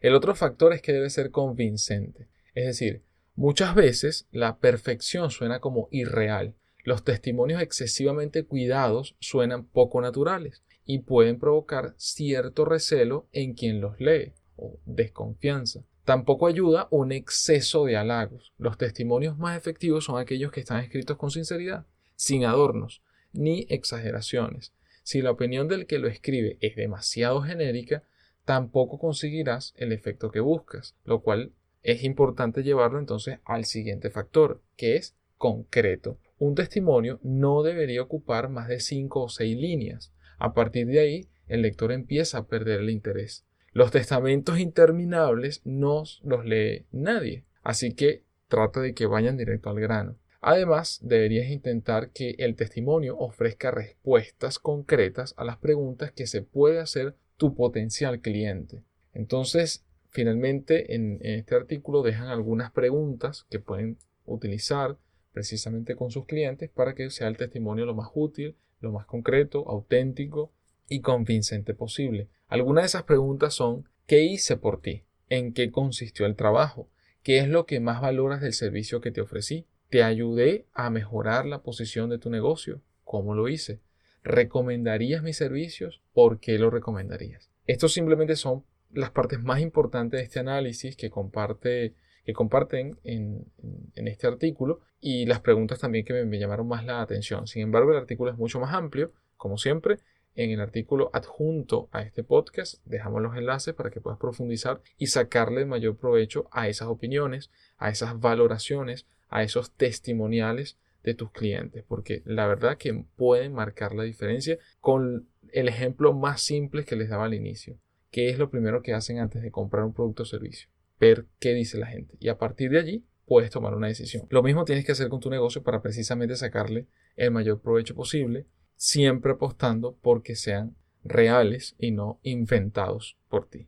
El 0.01 0.15
otro 0.15 0.35
factor 0.35 0.73
es 0.73 0.83
que 0.83 0.93
debe 0.93 1.11
ser 1.11 1.31
convincente. 1.31 2.29
Es 2.55 2.67
decir, 2.67 3.03
muchas 3.37 3.75
veces 3.75 4.27
la 4.33 4.59
perfección 4.59 5.31
suena 5.31 5.61
como 5.61 5.89
irreal. 5.91 6.55
Los 6.85 7.05
testimonios 7.05 7.63
excesivamente 7.63 8.45
cuidados 8.45 9.17
suenan 9.21 9.65
poco 9.65 10.01
naturales 10.01 10.63
y 10.85 11.01
pueden 11.01 11.39
provocar 11.39 11.95
cierto 11.97 12.65
recelo 12.65 13.27
en 13.33 13.55
quien 13.55 13.81
los 13.81 13.99
lee 14.01 14.33
o 14.57 14.79
desconfianza. 14.85 15.85
Tampoco 16.05 16.47
ayuda 16.47 16.89
un 16.91 17.13
exceso 17.13 17.85
de 17.85 17.97
halagos. 17.97 18.53
Los 18.59 18.77
testimonios 18.77 19.39
más 19.39 19.57
efectivos 19.57 20.05
son 20.05 20.19
aquellos 20.19 20.51
que 20.51 20.61
están 20.61 20.83
escritos 20.83 21.17
con 21.17 21.31
sinceridad, 21.31 21.87
sin 22.17 22.45
adornos 22.45 23.03
ni 23.33 23.67
exageraciones. 23.69 24.73
Si 25.05 25.23
la 25.23 25.31
opinión 25.31 25.69
del 25.69 25.87
que 25.87 25.99
lo 25.99 26.09
escribe 26.09 26.59
es 26.61 26.77
demasiado 26.77 27.43
genérica, 27.43 28.03
tampoco 28.45 28.99
conseguirás 28.99 29.75
el 29.77 29.93
efecto 29.93 30.31
que 30.31 30.41
buscas, 30.41 30.97
lo 31.05 31.21
cual 31.21 31.53
es 31.83 32.05
importante 32.05 32.63
llevarlo 32.63 32.99
entonces 32.99 33.39
al 33.45 33.65
siguiente 33.65 34.11
factor, 34.11 34.61
que 34.77 34.97
es 34.97 35.17
concreto. 35.37 36.19
Un 36.39 36.55
testimonio 36.55 37.19
no 37.23 37.63
debería 37.63 38.03
ocupar 38.03 38.49
más 38.49 38.69
de 38.69 38.81
5 38.81 39.23
o 39.23 39.29
6 39.29 39.57
líneas. 39.57 40.13
A 40.43 40.55
partir 40.55 40.89
de 40.89 40.99
ahí, 40.99 41.29
el 41.47 41.63
lector 41.63 41.93
empieza 41.93 42.39
a 42.39 42.47
perder 42.49 42.81
el 42.81 42.91
interés. 42.91 43.47
Los 43.71 43.93
testamentos 43.93 44.59
interminables 44.59 45.61
no 45.65 46.03
los 46.25 46.45
lee 46.45 46.85
nadie, 46.91 47.45
así 47.63 47.95
que 47.95 48.25
trata 48.49 48.81
de 48.81 48.93
que 48.93 49.07
vayan 49.07 49.37
directo 49.37 49.71
al 49.71 49.79
grano. 49.79 50.17
Además, 50.41 50.99
deberías 51.01 51.49
intentar 51.49 52.11
que 52.11 52.35
el 52.39 52.57
testimonio 52.57 53.17
ofrezca 53.19 53.71
respuestas 53.71 54.59
concretas 54.59 55.33
a 55.37 55.45
las 55.45 55.59
preguntas 55.59 56.11
que 56.11 56.27
se 56.27 56.43
puede 56.43 56.81
hacer 56.81 57.15
tu 57.37 57.55
potencial 57.55 58.21
cliente. 58.21 58.83
Entonces, 59.15 59.85
finalmente, 60.09 60.97
en, 60.97 61.21
este 61.23 61.55
artículo 61.55 62.03
dejan 62.03 62.27
algunas 62.27 62.73
preguntas 62.73 63.47
que 63.49 63.61
pueden 63.61 63.97
utilizar 64.27 64.99
precisamente 65.33 65.95
con 65.95 66.11
sus 66.11 66.27
clientes 66.27 66.69
para 66.69 66.97
que 66.97 67.11
sea 67.11 67.29
el 67.29 67.37
testimonio 67.37 67.87
lo 67.87 67.95
más 67.95 68.09
útil, 68.13 68.57
lo 68.83 68.93
más 68.93 69.07
concreto, 69.07 69.69
auténtico 69.69 70.53
y 70.89 71.01
convincente 71.01 71.75
posible. 71.75 72.29
Algunas 72.49 72.83
de 72.83 72.87
esas 72.87 73.05
preguntas 73.05 73.55
son 73.55 73.89
¿qué 74.07 74.25
hice 74.25 74.57
por 74.57 74.81
ti? 74.81 75.05
¿En 75.29 75.55
qué 75.55 75.71
consistió 75.71 76.27
el 76.27 76.37
trabajo? 76.37 76.91
¿Qué 77.23 77.39
es 77.39 77.49
lo 77.49 77.65
que 77.65 77.81
más 77.81 78.01
valoras 78.01 78.41
del 78.41 78.53
servicio 78.53 79.01
que 79.01 79.13
te 79.13 79.21
ofrecí? 79.21 79.67
¿Te 79.89 80.03
ayudé 80.03 80.67
a 80.73 80.91
mejorar 80.91 81.47
la 81.47 81.63
posición 81.63 82.11
de 82.11 82.19
tu 82.19 82.29
negocio? 82.29 82.83
¿Cómo 83.05 83.35
lo 83.35 83.49
hice? 83.49 83.81
¿Recomendarías 84.25 85.23
mis 85.23 85.37
servicios? 85.37 86.03
¿Por 86.13 86.41
qué 86.41 86.59
lo 86.59 86.71
recomendarías? 86.71 87.51
Estos 87.67 87.93
simplemente 87.93 88.37
son 88.37 88.65
las 88.93 89.11
partes 89.11 89.43
más 89.43 89.61
importantes 89.61 90.19
de 90.19 90.25
este 90.25 90.41
análisis 90.41 90.97
que, 90.97 91.11
comparte, 91.11 91.95
que 92.25 92.33
comparten 92.33 92.99
en, 93.05 93.47
este 93.95 94.27
artículo 94.27 94.81
y 95.01 95.27
las 95.27 95.41
preguntas 95.41 95.81
también 95.81 96.05
que 96.05 96.25
me 96.25 96.39
llamaron 96.39 96.69
más 96.69 96.85
la 96.85 97.01
atención. 97.01 97.47
Sin 97.47 97.63
embargo, 97.63 97.93
el 97.93 97.99
artículo 97.99 98.31
es 98.31 98.39
mucho 98.39 98.61
más 98.61 98.75
amplio, 98.75 99.13
como 99.37 99.59
siempre. 99.59 99.99
En 100.35 100.51
el 100.51 100.61
artículo 100.61 101.11
adjunto 101.13 101.89
a 101.93 102.03
este 102.03 102.25
podcast 102.25 102.77
dejamos 102.87 103.21
los 103.21 103.37
enlaces 103.37 103.75
para 103.75 103.91
que 103.91 104.01
puedas 104.01 104.19
profundizar 104.19 104.81
y 104.97 105.09
sacarle 105.09 105.67
mayor 105.67 105.99
provecho 105.99 106.49
a 106.53 106.69
esas 106.69 106.89
opiniones, 106.89 107.51
a 107.77 107.91
esas 107.91 108.19
valoraciones, 108.19 109.07
a 109.29 109.43
esos 109.43 109.73
testimoniales 109.73 110.79
de 111.03 111.15
tus 111.15 111.33
clientes, 111.33 111.85
porque 111.87 112.23
la 112.25 112.47
verdad 112.47 112.79
que 112.79 113.05
pueden 113.17 113.53
marcar 113.53 113.95
la 113.95 114.05
diferencia 114.05 114.59
con 114.81 115.29
el 115.53 115.69
ejemplo 115.69 116.13
más 116.15 116.41
simple 116.41 116.85
que 116.85 116.97
les 116.97 117.11
daba 117.11 117.25
al 117.25 117.35
inicio. 117.35 117.79
¿Qué 118.11 118.31
es 118.31 118.39
lo 118.39 118.51
primero 118.51 118.83
que 118.83 118.95
hacen 118.95 119.19
antes 119.19 119.43
de 119.43 119.51
comprar 119.51 119.85
un 119.85 119.93
producto 119.93 120.23
o 120.23 120.27
servicio? 120.27 120.69
Ver 121.03 121.27
qué 121.41 121.53
dice 121.53 121.79
la 121.79 121.89
gente. 121.89 122.17
Y 122.21 122.29
a 122.29 122.39
partir 122.39 122.71
de 122.71 122.79
allí 122.79 123.05
puedes 123.27 123.51
tomar 123.51 123.75
una 123.75 123.89
decisión. 123.89 124.29
Lo 124.31 124.41
mismo 124.41 124.65
tienes 124.65 124.87
que 124.87 124.93
hacer 124.93 125.09
con 125.09 125.19
tu 125.19 125.31
negocio 125.31 125.65
para 125.65 125.83
precisamente 125.83 126.37
sacarle 126.37 126.87
el 127.17 127.33
mayor 127.33 127.61
provecho 127.61 127.97
posible, 127.97 128.47
siempre 128.77 129.33
apostando 129.33 129.99
porque 130.01 130.37
sean 130.37 130.77
reales 131.03 131.75
y 131.77 131.91
no 131.91 132.21
inventados 132.23 133.19
por 133.29 133.49
ti. 133.49 133.67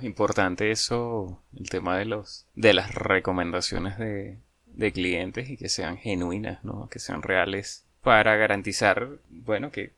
Importante 0.00 0.70
eso, 0.70 1.44
el 1.54 1.68
tema 1.68 1.98
de 1.98 2.06
los 2.06 2.46
de 2.54 2.72
las 2.72 2.94
recomendaciones 2.94 3.98
de, 3.98 4.38
de 4.64 4.92
clientes 4.92 5.50
y 5.50 5.58
que 5.58 5.68
sean 5.68 5.98
genuinas, 5.98 6.64
¿no? 6.64 6.88
que 6.88 6.98
sean 6.98 7.20
reales 7.20 7.86
para 8.00 8.36
garantizar, 8.36 9.18
bueno, 9.28 9.70
que 9.70 9.92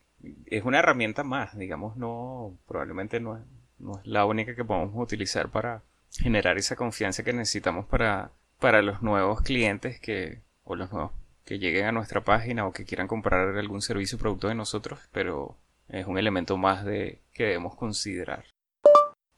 es 0.47 0.65
una 0.65 0.79
herramienta 0.79 1.23
más, 1.23 1.57
digamos, 1.57 1.95
no, 1.95 2.59
probablemente 2.67 3.21
no 3.21 3.39
no 3.79 3.99
es 3.99 4.05
la 4.05 4.25
única 4.25 4.53
que 4.53 4.65
podemos 4.65 4.91
utilizar 4.95 5.49
para 5.49 5.83
generar 6.19 6.57
esa 6.57 6.75
confianza 6.75 7.23
que 7.23 7.33
necesitamos 7.33 7.85
para, 7.85 8.31
para 8.59 8.81
los 8.81 9.01
nuevos 9.01 9.41
clientes 9.41 9.99
que, 9.99 10.41
o 10.63 10.75
los 10.75 10.91
nuevos 10.91 11.11
que 11.45 11.59
lleguen 11.59 11.85
a 11.85 11.91
nuestra 11.91 12.23
página 12.23 12.65
o 12.65 12.71
que 12.71 12.85
quieran 12.85 13.07
comprar 13.07 13.57
algún 13.57 13.81
servicio 13.81 14.17
o 14.17 14.19
producto 14.19 14.47
de 14.47 14.55
nosotros, 14.55 14.99
pero 15.11 15.57
es 15.89 16.07
un 16.07 16.17
elemento 16.17 16.57
más 16.57 16.85
de 16.85 17.19
que 17.33 17.43
debemos 17.43 17.75
considerar. 17.75 18.45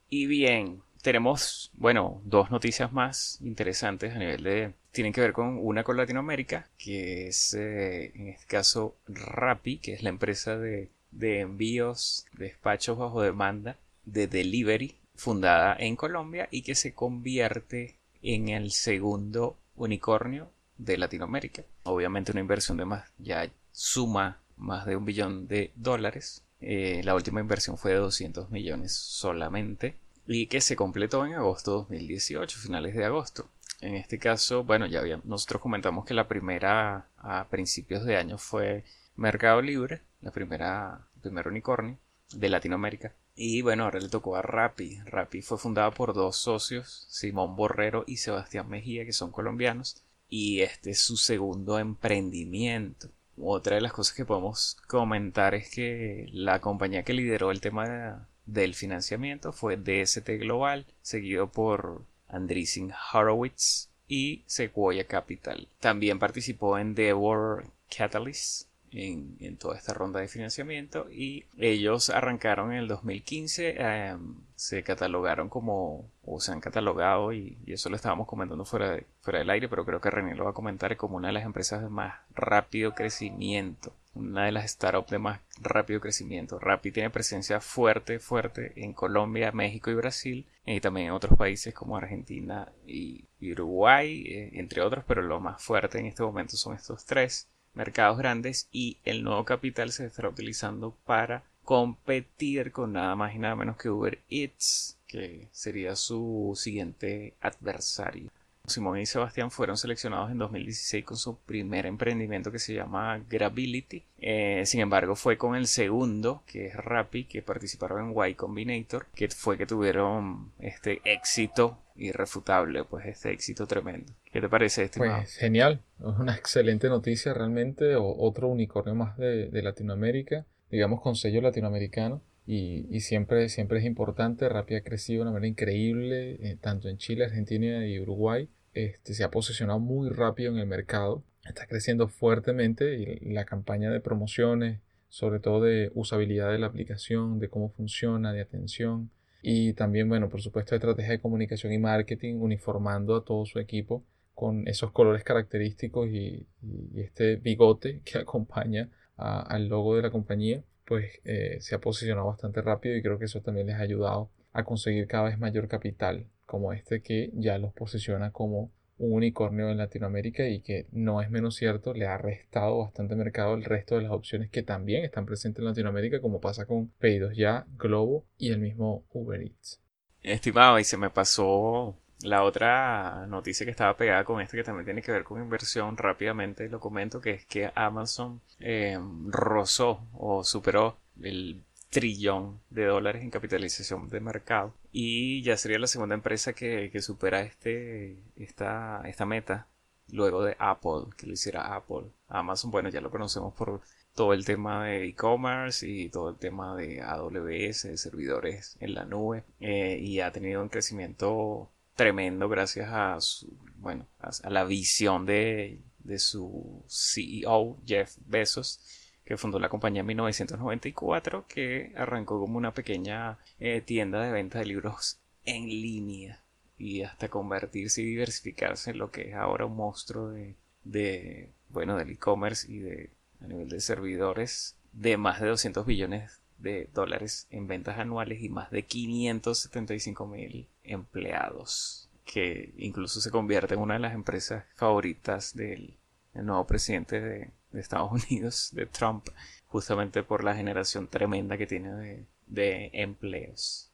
Y 0.09 0.27
bien, 0.27 0.83
tenemos, 1.01 1.71
bueno, 1.73 2.21
dos 2.25 2.51
noticias 2.51 2.91
más 2.91 3.39
interesantes 3.41 4.13
a 4.13 4.19
nivel 4.19 4.43
de... 4.43 4.73
Tienen 4.91 5.11
que 5.11 5.21
ver 5.21 5.33
con 5.33 5.59
una 5.59 5.83
con 5.83 5.97
Latinoamérica, 5.97 6.69
que 6.77 7.27
es 7.27 7.53
eh, 7.53 8.11
en 8.15 8.29
este 8.29 8.45
caso 8.45 8.95
Rappi, 9.07 9.79
que 9.79 9.93
es 9.93 10.03
la 10.03 10.09
empresa 10.09 10.57
de, 10.57 10.89
de 11.11 11.41
envíos, 11.41 12.25
despachos 12.33 12.97
bajo 12.97 13.21
demanda, 13.21 13.77
de 14.05 14.27
delivery, 14.27 14.95
fundada 15.15 15.75
en 15.79 15.95
Colombia 15.95 16.47
y 16.51 16.61
que 16.61 16.75
se 16.75 16.93
convierte 16.93 17.97
en 18.21 18.49
el 18.49 18.71
segundo 18.71 19.57
unicornio 19.75 20.49
de 20.77 20.97
Latinoamérica. 20.97 21.63
Obviamente 21.83 22.31
una 22.31 22.41
inversión 22.41 22.77
de 22.77 22.85
más, 22.85 23.09
ya 23.17 23.49
suma 23.71 24.39
más 24.57 24.85
de 24.85 24.95
un 24.95 25.05
billón 25.05 25.47
de 25.47 25.71
dólares. 25.75 26.43
Eh, 26.61 27.01
la 27.03 27.15
última 27.15 27.41
inversión 27.41 27.77
fue 27.77 27.91
de 27.91 27.97
200 27.97 28.49
millones 28.49 28.93
solamente 28.93 29.97
y 30.27 30.47
que 30.47 30.61
se 30.61 30.75
completó 30.75 31.25
en 31.25 31.33
agosto 31.33 31.71
de 31.71 31.97
2018, 31.97 32.59
finales 32.59 32.95
de 32.95 33.05
agosto. 33.05 33.49
En 33.81 33.95
este 33.95 34.17
caso, 34.17 34.63
bueno, 34.63 34.85
ya 34.87 35.01
nosotros 35.25 35.61
comentamos 35.61 36.05
que 36.05 36.13
la 36.13 36.27
primera 36.27 37.07
a 37.17 37.47
principios 37.49 38.05
de 38.05 38.17
año 38.17 38.37
fue 38.37 38.83
Mercado 39.15 39.61
Libre, 39.61 40.01
la 40.21 40.31
primera, 40.31 41.07
primer 41.21 41.47
unicornio 41.47 41.97
de 42.33 42.49
Latinoamérica. 42.49 43.13
Y 43.35 43.61
bueno, 43.61 43.83
ahora 43.83 43.99
le 43.99 44.09
tocó 44.09 44.35
a 44.35 44.41
Rappi. 44.41 44.99
Rappi 45.05 45.41
fue 45.41 45.57
fundada 45.57 45.91
por 45.91 46.13
dos 46.13 46.37
socios, 46.37 47.05
Simón 47.09 47.55
Borrero 47.55 48.03
y 48.07 48.17
Sebastián 48.17 48.69
Mejía, 48.69 49.05
que 49.05 49.13
son 49.13 49.31
colombianos. 49.31 50.03
Y 50.29 50.61
este 50.61 50.91
es 50.91 51.01
su 51.01 51.17
segundo 51.17 51.77
emprendimiento. 51.77 53.09
Otra 53.37 53.75
de 53.75 53.81
las 53.81 53.93
cosas 53.93 54.15
que 54.15 54.25
podemos 54.25 54.77
comentar 54.87 55.53
es 55.55 55.69
que 55.69 56.27
la 56.31 56.61
compañía 56.61 57.03
que 57.03 57.13
lideró 57.13 57.51
el 57.51 57.61
tema 57.61 57.87
de 57.87 58.15
del 58.45 58.75
financiamiento 58.75 59.51
fue 59.51 59.77
DST 59.77 60.29
Global, 60.39 60.85
seguido 61.01 61.51
por 61.51 62.03
Andreessen 62.27 62.93
Horowitz 63.13 63.89
y 64.07 64.43
Sequoia 64.45 65.07
Capital. 65.07 65.67
También 65.79 66.19
participó 66.19 66.77
en 66.77 66.93
Devor 66.93 67.65
Catalyst 67.95 68.69
en, 68.95 69.57
toda 69.57 69.77
esta 69.77 69.93
ronda 69.93 70.19
de 70.19 70.27
financiamiento 70.27 71.07
y 71.11 71.45
ellos 71.57 72.09
arrancaron 72.09 72.71
en 72.71 72.79
el 72.79 72.87
2015, 72.87 73.75
em, 73.77 74.35
se 74.55 74.83
catalogaron 74.83 75.49
como, 75.49 76.09
o 76.23 76.39
se 76.39 76.51
han 76.51 76.61
catalogado 76.61 77.33
y, 77.33 77.57
eso 77.67 77.89
lo 77.89 77.95
estábamos 77.95 78.27
comentando 78.27 78.65
fuera, 78.65 78.99
fuera 79.21 79.39
del 79.39 79.49
aire, 79.49 79.67
pero 79.67 79.85
creo 79.85 80.01
que 80.01 80.09
René 80.09 80.35
lo 80.35 80.45
va 80.45 80.51
a 80.51 80.53
comentar 80.53 80.95
como 80.97 81.17
una 81.17 81.27
de 81.27 81.33
las 81.33 81.45
empresas 81.45 81.81
de 81.81 81.89
más 81.89 82.15
rápido 82.33 82.93
crecimiento 82.93 83.93
una 84.15 84.45
de 84.45 84.53
las 84.53 84.71
startups 84.71 85.11
de 85.11 85.19
más 85.19 85.41
rápido 85.61 85.99
crecimiento. 85.99 86.57
Rappi 86.57 86.91
tiene 86.91 87.09
presencia 87.09 87.59
fuerte, 87.59 88.19
fuerte 88.19 88.71
en 88.77 88.93
Colombia, 88.93 89.51
México 89.51 89.91
y 89.91 89.95
Brasil, 89.95 90.45
y 90.65 90.79
también 90.79 91.07
en 91.07 91.13
otros 91.13 91.37
países 91.37 91.73
como 91.73 91.97
Argentina 91.97 92.71
y 92.87 93.25
Uruguay, 93.41 94.23
eh, 94.25 94.49
entre 94.53 94.81
otros, 94.81 95.03
pero 95.05 95.21
lo 95.21 95.39
más 95.39 95.61
fuerte 95.61 95.99
en 95.99 96.05
este 96.05 96.23
momento 96.23 96.55
son 96.55 96.75
estos 96.75 97.05
tres 97.05 97.49
mercados 97.75 98.17
grandes 98.17 98.67
y 98.71 98.97
el 99.03 99.23
nuevo 99.23 99.45
capital 99.45 99.91
se 99.91 100.05
estará 100.05 100.29
utilizando 100.29 100.95
para 101.05 101.43
competir 101.63 102.71
con 102.71 102.93
nada 102.93 103.15
más 103.15 103.35
y 103.35 103.39
nada 103.39 103.55
menos 103.55 103.77
que 103.77 103.89
Uber 103.89 104.19
Eats, 104.29 104.97
que 105.07 105.49
sería 105.51 105.95
su 105.95 106.53
siguiente 106.55 107.33
adversario. 107.41 108.29
Simón 108.67 108.99
y 108.99 109.05
Sebastián 109.05 109.51
fueron 109.51 109.77
seleccionados 109.77 110.31
en 110.31 110.37
2016 110.37 111.05
con 111.05 111.17
su 111.17 111.37
primer 111.37 111.85
emprendimiento 111.85 112.51
que 112.51 112.59
se 112.59 112.73
llama 112.73 113.21
Gravity. 113.29 114.03
Eh, 114.19 114.63
sin 114.65 114.81
embargo, 114.81 115.15
fue 115.15 115.37
con 115.37 115.55
el 115.55 115.67
segundo, 115.67 116.43
que 116.45 116.67
es 116.67 116.75
Rappi, 116.75 117.25
que 117.25 117.41
participaron 117.41 118.11
en 118.11 118.29
Y 118.29 118.35
Combinator, 118.35 119.07
que 119.13 119.27
fue 119.29 119.57
que 119.57 119.65
tuvieron 119.65 120.51
este 120.59 121.01
éxito 121.05 121.77
irrefutable, 121.95 122.83
pues 122.83 123.05
este 123.05 123.31
éxito 123.31 123.67
tremendo. 123.67 124.11
¿Qué 124.31 124.41
te 124.41 124.49
parece, 124.49 124.83
estimado? 124.83 125.17
Pues 125.17 125.35
genial, 125.35 125.81
es 125.99 126.19
una 126.19 126.35
excelente 126.35 126.89
noticia 126.89 127.33
realmente, 127.33 127.95
otro 127.95 128.47
unicornio 128.47 128.95
más 128.95 129.17
de, 129.17 129.49
Latinoamérica, 129.61 130.45
digamos 130.69 131.01
con 131.01 131.15
sello 131.15 131.41
latinoamericano. 131.41 132.21
Y, 132.47 132.99
siempre, 132.99 133.49
siempre 133.49 133.79
es 133.79 133.85
importante, 133.85 134.47
Rappi 134.47 134.75
ha 134.75 134.83
crecido 134.83 135.19
de 135.19 135.21
una 135.23 135.31
manera 135.31 135.47
increíble, 135.47 136.37
eh, 136.41 136.57
tanto 136.61 136.89
en 136.89 136.97
Chile, 136.97 137.25
Argentina 137.25 137.87
y 137.87 137.99
Uruguay. 137.99 138.49
Este, 138.73 139.13
se 139.13 139.23
ha 139.23 139.31
posicionado 139.31 139.79
muy 139.79 140.09
rápido 140.09 140.51
en 140.51 140.59
el 140.59 140.67
mercado, 140.67 141.23
está 141.43 141.65
creciendo 141.65 142.07
fuertemente 142.07 142.97
y 142.97 143.33
la 143.33 143.45
campaña 143.45 143.89
de 143.89 143.99
promociones, 143.99 144.81
sobre 145.09 145.39
todo 145.39 145.63
de 145.63 145.91
usabilidad 145.95 146.51
de 146.51 146.59
la 146.59 146.67
aplicación, 146.67 147.39
de 147.39 147.49
cómo 147.49 147.69
funciona, 147.69 148.33
de 148.33 148.41
atención, 148.41 149.09
y 149.47 149.73
también, 149.73 150.09
bueno, 150.09 150.27
por 150.27 150.41
supuesto, 150.41 150.73
estrategia 150.73 151.11
de 151.11 151.19
comunicación 151.19 151.71
y 151.71 151.77
marketing, 151.77 152.37
uniformando 152.39 153.15
a 153.15 153.23
todo 153.23 153.45
su 153.45 153.59
equipo 153.59 154.03
con 154.33 154.67
esos 154.67 154.91
colores 154.91 155.23
característicos 155.23 156.09
y, 156.09 156.47
este 156.95 157.35
bigote 157.35 158.01
que 158.05 158.17
acompaña 158.17 158.89
al 159.17 159.67
logo 159.67 159.95
de 159.95 160.01
la 160.01 160.09
compañía, 160.09 160.63
pues 160.85 161.19
eh, 161.25 161.57
se 161.61 161.75
ha 161.75 161.79
posicionado 161.79 162.27
bastante 162.27 162.61
rápido 162.61 162.95
y 162.95 163.01
creo 163.01 163.19
que 163.19 163.25
eso 163.25 163.41
también 163.41 163.67
les 163.67 163.75
ha 163.75 163.81
ayudado 163.81 164.29
a 164.53 164.63
conseguir 164.63 165.07
cada 165.07 165.25
vez 165.25 165.37
mayor 165.37 165.67
capital, 165.67 166.27
como 166.45 166.73
este 166.73 167.01
que 167.01 167.31
ya 167.33 167.57
los 167.57 167.73
posiciona 167.73 168.31
como 168.31 168.71
un 168.97 169.13
unicornio 169.13 169.69
en 169.69 169.77
Latinoamérica 169.77 170.47
y 170.47 170.61
que 170.61 170.87
no 170.91 171.21
es 171.21 171.29
menos 171.29 171.55
cierto, 171.55 171.93
le 171.93 172.07
ha 172.07 172.17
restado 172.17 172.79
bastante 172.79 173.15
mercado 173.15 173.53
al 173.53 173.63
resto 173.63 173.95
de 173.95 174.03
las 174.03 174.11
opciones 174.11 174.49
que 174.49 174.63
también 174.63 175.03
están 175.03 175.25
presentes 175.25 175.59
en 175.59 175.65
Latinoamérica, 175.65 176.21
como 176.21 176.39
pasa 176.39 176.65
con 176.65 176.87
Pedidos 176.99 177.35
Ya, 177.35 177.65
Globo 177.77 178.25
y 178.37 178.51
el 178.51 178.59
mismo 178.59 179.03
Uber 179.11 179.41
Eats. 179.41 179.81
Estimado, 180.21 180.79
y 180.79 180.83
se 180.83 180.97
me 180.97 181.09
pasó 181.09 181.97
la 182.21 182.43
otra 182.43 183.25
noticia 183.27 183.65
que 183.65 183.71
estaba 183.71 183.97
pegada 183.97 184.23
con 184.23 184.41
este 184.41 184.57
que 184.57 184.63
también 184.63 184.85
tiene 184.85 185.01
que 185.01 185.11
ver 185.11 185.23
con 185.23 185.41
inversión 185.41 185.97
rápidamente, 185.97 186.69
lo 186.69 186.79
comento, 186.79 187.21
que 187.21 187.31
es 187.31 187.45
que 187.45 187.71
Amazon 187.75 188.41
eh, 188.59 188.97
rozó 189.27 190.01
o 190.13 190.43
superó 190.43 190.97
el 191.21 191.63
trillón 191.89 192.59
de 192.69 192.85
dólares 192.85 193.23
en 193.23 193.29
capitalización 193.29 194.09
de 194.09 194.19
mercado 194.19 194.73
y 194.91 195.41
ya 195.43 195.57
sería 195.57 195.79
la 195.79 195.87
segunda 195.87 196.15
empresa 196.15 196.53
que, 196.53 196.91
supera 197.01 197.41
este, 197.41 198.17
esta, 198.35 199.01
esta 199.05 199.25
meta 199.25 199.67
luego 200.11 200.43
de 200.43 200.55
Apple, 200.59 201.07
que 201.17 201.27
lo 201.27 201.33
hiciera 201.33 201.75
Apple. 201.75 202.05
Amazon, 202.27 202.71
bueno, 202.71 202.89
ya 202.89 203.01
lo 203.01 203.11
conocemos 203.11 203.53
por 203.53 203.81
todo 204.13 204.33
el 204.33 204.45
tema 204.45 204.85
de 204.85 205.05
e-commerce 205.05 205.87
y 205.87 206.09
todo 206.09 206.29
el 206.29 206.37
tema 206.37 206.75
de 206.75 207.01
AWS, 207.01 207.83
de 207.83 207.97
servidores 207.97 208.77
en 208.79 208.93
la 208.93 209.05
nube, 209.05 209.43
eh, 209.59 209.99
y 210.01 210.21
ha 210.21 210.31
tenido 210.31 210.61
un 210.61 210.69
crecimiento 210.69 211.69
tremendo 211.95 212.49
gracias 212.49 212.89
a 212.91 213.19
su, 213.21 213.57
bueno, 213.77 214.05
a, 214.19 214.49
la 214.49 214.63
visión 214.65 215.25
de, 215.25 215.79
de 215.99 216.19
su 216.19 216.83
CEO, 216.87 217.77
Jeff 217.85 218.17
Bezos, 218.25 218.79
que 219.23 219.37
fundó 219.37 219.59
la 219.59 219.69
compañía 219.69 220.01
en 220.01 220.07
1994, 220.07 221.47
que 221.47 221.91
arrancó 221.95 222.39
como 222.39 222.57
una 222.57 222.73
pequeña 222.73 223.39
eh, 223.59 223.81
tienda 223.81 224.21
de 224.21 224.31
venta 224.31 224.59
de 224.59 224.65
libros 224.65 225.19
en 225.45 225.67
línea 225.67 226.41
y 226.77 227.01
hasta 227.03 227.29
convertirse 227.29 228.01
y 228.01 228.05
diversificarse 228.05 228.91
en 228.91 228.97
lo 228.97 229.09
que 229.09 229.29
es 229.29 229.35
ahora 229.35 229.65
un 229.65 229.75
monstruo 229.75 230.29
de, 230.29 230.55
de 230.83 231.49
bueno, 231.69 231.95
del 231.97 232.11
e-commerce 232.11 232.71
y 232.71 232.79
de 232.79 233.09
a 233.41 233.47
nivel 233.47 233.69
de 233.69 233.79
servidores 233.79 234.75
de 234.91 235.17
más 235.17 235.39
de 235.41 235.47
200 235.47 235.85
billones 235.85 236.41
de 236.57 236.89
dólares 236.93 237.47
en 237.49 237.67
ventas 237.67 237.99
anuales 237.99 238.41
y 238.41 238.49
más 238.49 238.71
de 238.71 238.83
575 238.83 240.27
mil 240.27 240.67
empleados 240.87 242.09
que 242.25 242.73
incluso 242.77 243.21
se 243.21 243.31
convierte 243.31 243.75
en 243.75 243.79
una 243.79 243.93
de 243.93 243.99
las 243.99 244.13
empresas 244.13 244.65
favoritas 244.75 245.55
del 245.55 245.97
nuevo 246.33 246.65
presidente 246.65 247.21
de, 247.21 247.51
Estados 247.73 248.11
Unidos, 248.29 248.69
de 248.73 248.85
Trump, 248.85 249.27
justamente 249.67 250.23
por 250.23 250.43
la 250.43 250.55
generación 250.55 251.07
tremenda 251.07 251.57
que 251.57 251.67
tiene 251.67 252.25
de 252.47 252.89
empleos. 252.93 253.91